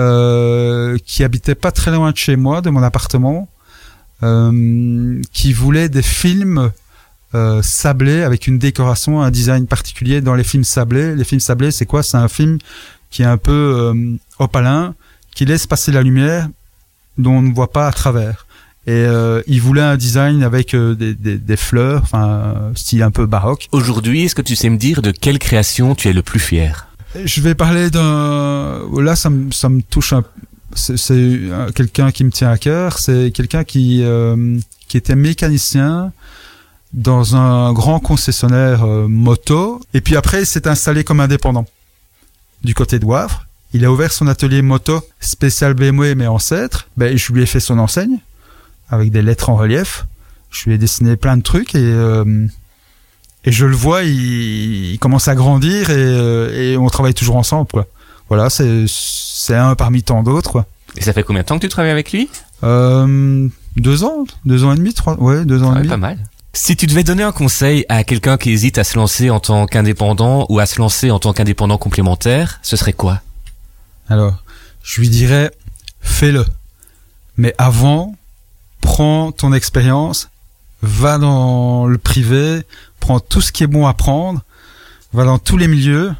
euh, 0.00 0.98
qui 1.06 1.22
habitait 1.22 1.54
pas 1.54 1.70
très 1.70 1.92
loin 1.92 2.10
de 2.10 2.16
chez 2.16 2.34
moi, 2.34 2.62
de 2.62 2.70
mon 2.70 2.82
appartement, 2.82 3.48
euh, 4.24 5.20
qui 5.32 5.52
voulait 5.52 5.88
des 5.88 6.02
films 6.02 6.72
euh, 7.34 7.62
sablés 7.62 8.22
avec 8.22 8.48
une 8.48 8.58
décoration, 8.58 9.22
un 9.22 9.30
design 9.30 9.68
particulier 9.68 10.20
dans 10.20 10.34
les 10.34 10.44
films 10.44 10.64
sablés. 10.64 11.14
Les 11.14 11.24
films 11.24 11.40
sablés, 11.40 11.70
c'est 11.70 11.86
quoi? 11.86 12.02
C'est 12.02 12.16
un 12.16 12.28
film 12.28 12.58
qui 13.10 13.22
est 13.22 13.26
un 13.26 13.38
peu 13.38 13.92
opalin, 14.38 14.94
qui 15.34 15.44
laisse 15.44 15.66
passer 15.66 15.92
la 15.92 16.02
lumière 16.02 16.48
dont 17.18 17.34
on 17.34 17.42
ne 17.42 17.52
voit 17.52 17.72
pas 17.72 17.86
à 17.86 17.92
travers. 17.92 18.46
Et 18.86 18.92
euh, 18.92 19.42
il 19.46 19.60
voulait 19.60 19.82
un 19.82 19.96
design 19.96 20.42
avec 20.42 20.74
euh, 20.74 20.94
des, 20.94 21.14
des, 21.14 21.36
des, 21.36 21.56
fleurs, 21.56 22.00
enfin 22.02 22.72
style 22.74 23.02
un 23.02 23.10
peu 23.10 23.26
baroque. 23.26 23.68
Aujourd'hui, 23.72 24.24
est-ce 24.24 24.34
que 24.34 24.42
tu 24.42 24.56
sais 24.56 24.70
me 24.70 24.78
dire 24.78 25.02
de 25.02 25.10
quelle 25.10 25.38
création 25.38 25.94
tu 25.94 26.08
es 26.08 26.12
le 26.14 26.22
plus 26.22 26.40
fier? 26.40 26.88
Je 27.24 27.40
vais 27.40 27.54
parler 27.54 27.90
d'un. 27.90 28.80
Là, 28.98 29.16
ça 29.16 29.30
me 29.30 29.50
ça 29.50 29.68
me 29.68 29.82
touche 29.82 30.12
un. 30.12 30.24
C'est 30.74 31.40
quelqu'un 31.74 32.12
qui 32.12 32.24
me 32.24 32.30
tient 32.30 32.50
à 32.50 32.56
cœur. 32.56 32.98
C'est 32.98 33.32
quelqu'un 33.32 33.64
qui 33.64 34.02
euh, 34.02 34.58
qui 34.88 34.96
était 34.96 35.16
mécanicien 35.16 36.12
dans 36.92 37.36
un 37.36 37.72
grand 37.72 38.00
concessionnaire 38.00 38.84
euh, 38.84 39.08
moto. 39.08 39.80
Et 39.94 40.00
puis 40.00 40.16
après, 40.16 40.40
il 40.42 40.46
s'est 40.46 40.68
installé 40.68 41.04
comme 41.04 41.20
indépendant 41.20 41.66
du 42.64 42.74
côté 42.74 42.98
de 42.98 43.04
Wavre. 43.04 43.46
Il 43.72 43.84
a 43.84 43.92
ouvert 43.92 44.12
son 44.12 44.26
atelier 44.26 44.62
moto 44.62 45.00
spécial 45.20 45.74
BMW 45.74 46.14
mais 46.16 46.26
ancêtre. 46.26 46.88
Ben, 46.96 47.16
je 47.16 47.32
lui 47.32 47.42
ai 47.42 47.46
fait 47.46 47.60
son 47.60 47.78
enseigne 47.78 48.18
avec 48.90 49.10
des 49.10 49.22
lettres 49.22 49.48
en 49.50 49.56
relief. 49.56 50.06
Je 50.50 50.64
lui 50.64 50.74
ai 50.74 50.78
dessiné 50.78 51.16
plein 51.16 51.36
de 51.36 51.42
trucs 51.42 51.74
et 51.74 51.78
euh, 51.82 52.46
et 53.44 53.52
je 53.52 53.64
le 53.64 53.74
vois, 53.74 54.02
il, 54.02 54.92
il 54.92 54.98
commence 54.98 55.28
à 55.28 55.34
grandir 55.34 55.90
et, 55.90 55.94
euh, 55.96 56.72
et, 56.72 56.76
on 56.76 56.88
travaille 56.88 57.14
toujours 57.14 57.36
ensemble. 57.36 57.68
Quoi. 57.72 57.86
Voilà, 58.28 58.50
c'est 58.50 58.84
c'est 58.86 59.54
un 59.54 59.74
parmi 59.74 60.02
tant 60.02 60.22
d'autres. 60.22 60.64
Et 60.96 61.02
ça 61.02 61.12
fait 61.12 61.22
combien 61.22 61.42
de 61.42 61.46
temps 61.46 61.56
que 61.56 61.62
tu 61.64 61.68
travailles 61.68 61.92
avec 61.92 62.12
lui? 62.12 62.28
Euh, 62.64 63.48
Deux 63.76 64.04
ans, 64.04 64.26
deux 64.44 64.64
ans 64.64 64.72
et 64.72 64.76
demi, 64.76 64.92
trois, 64.92 65.14
ouais, 65.20 65.44
deux 65.44 65.62
ans 65.62 65.72
et 65.74 65.78
demi. 65.78 65.88
Pas 65.88 65.96
mal. 65.96 66.18
Si 66.52 66.74
tu 66.76 66.86
devais 66.88 67.04
donner 67.04 67.22
un 67.22 67.30
conseil 67.30 67.86
à 67.88 68.02
quelqu'un 68.02 68.36
qui 68.36 68.50
hésite 68.50 68.76
à 68.76 68.84
se 68.84 68.96
lancer 68.98 69.30
en 69.30 69.38
tant 69.38 69.66
qu'indépendant 69.66 70.46
ou 70.48 70.58
à 70.58 70.66
se 70.66 70.80
lancer 70.80 71.12
en 71.12 71.20
tant 71.20 71.32
qu'indépendant 71.32 71.78
complémentaire, 71.78 72.58
ce 72.62 72.76
serait 72.76 72.92
quoi? 72.92 73.22
Alors, 74.08 74.42
je 74.82 75.00
lui 75.00 75.08
dirais, 75.08 75.52
fais-le. 76.00 76.44
Mais 77.36 77.54
avant, 77.56 78.16
prends 79.00 79.32
ton 79.32 79.54
expérience, 79.54 80.28
va 80.82 81.16
dans 81.16 81.86
le 81.86 81.96
privé, 81.96 82.60
prends 82.98 83.18
tout 83.18 83.40
ce 83.40 83.50
qui 83.50 83.62
est 83.62 83.66
bon 83.66 83.86
à 83.86 83.94
prendre, 83.94 84.42
va 85.14 85.24
dans 85.24 85.38
tous 85.38 85.56
les 85.56 85.68
milieux, 85.68 86.12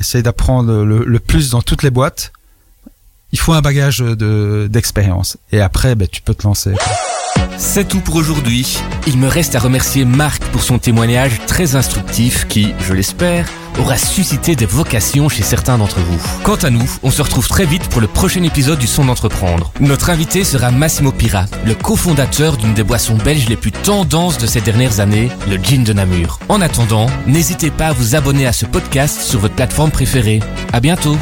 essaye 0.00 0.24
d'apprendre 0.24 0.82
le, 0.82 1.04
le, 1.04 1.20
plus 1.20 1.50
dans 1.50 1.62
toutes 1.62 1.84
les 1.84 1.90
boîtes. 1.90 2.32
Il 3.30 3.38
faut 3.38 3.52
un 3.52 3.60
bagage 3.60 3.98
de 3.98 4.66
d'expérience 4.68 5.36
et 5.52 5.60
après 5.60 5.94
ben, 5.94 6.08
tu 6.08 6.20
peux 6.20 6.34
te 6.34 6.42
lancer. 6.42 6.74
C'est 7.58 7.86
tout 7.86 8.00
pour 8.00 8.16
aujourd'hui. 8.16 8.76
Il 9.06 9.18
me 9.18 9.28
reste 9.28 9.54
à 9.54 9.60
remercier 9.60 10.04
Marc 10.04 10.42
pour 10.46 10.64
son 10.64 10.80
témoignage 10.80 11.40
très 11.46 11.76
instructif 11.76 12.48
qui, 12.48 12.74
je 12.80 12.92
l'espère, 12.92 13.48
aura 13.78 13.96
suscité 13.96 14.56
des 14.56 14.66
vocations 14.66 15.28
chez 15.28 15.42
certains 15.42 15.78
d'entre 15.78 16.00
vous. 16.00 16.20
Quant 16.42 16.56
à 16.56 16.70
nous, 16.70 16.88
on 17.02 17.10
se 17.10 17.22
retrouve 17.22 17.48
très 17.48 17.66
vite 17.66 17.88
pour 17.88 18.00
le 18.00 18.06
prochain 18.06 18.42
épisode 18.42 18.78
du 18.78 18.86
Son 18.86 19.04
d'entreprendre. 19.04 19.72
Notre 19.80 20.10
invité 20.10 20.44
sera 20.44 20.70
Massimo 20.70 21.12
Pira, 21.12 21.46
le 21.64 21.74
cofondateur 21.74 22.56
d'une 22.56 22.74
des 22.74 22.82
boissons 22.84 23.16
belges 23.16 23.48
les 23.48 23.56
plus 23.56 23.72
tendances 23.72 24.38
de 24.38 24.46
ces 24.46 24.60
dernières 24.60 25.00
années, 25.00 25.30
le 25.48 25.56
gin 25.56 25.84
de 25.84 25.92
Namur. 25.92 26.38
En 26.48 26.60
attendant, 26.60 27.06
n'hésitez 27.26 27.70
pas 27.70 27.88
à 27.88 27.92
vous 27.92 28.14
abonner 28.14 28.46
à 28.46 28.52
ce 28.52 28.66
podcast 28.66 29.20
sur 29.20 29.40
votre 29.40 29.54
plateforme 29.54 29.90
préférée. 29.90 30.40
À 30.72 30.80
bientôt! 30.80 31.16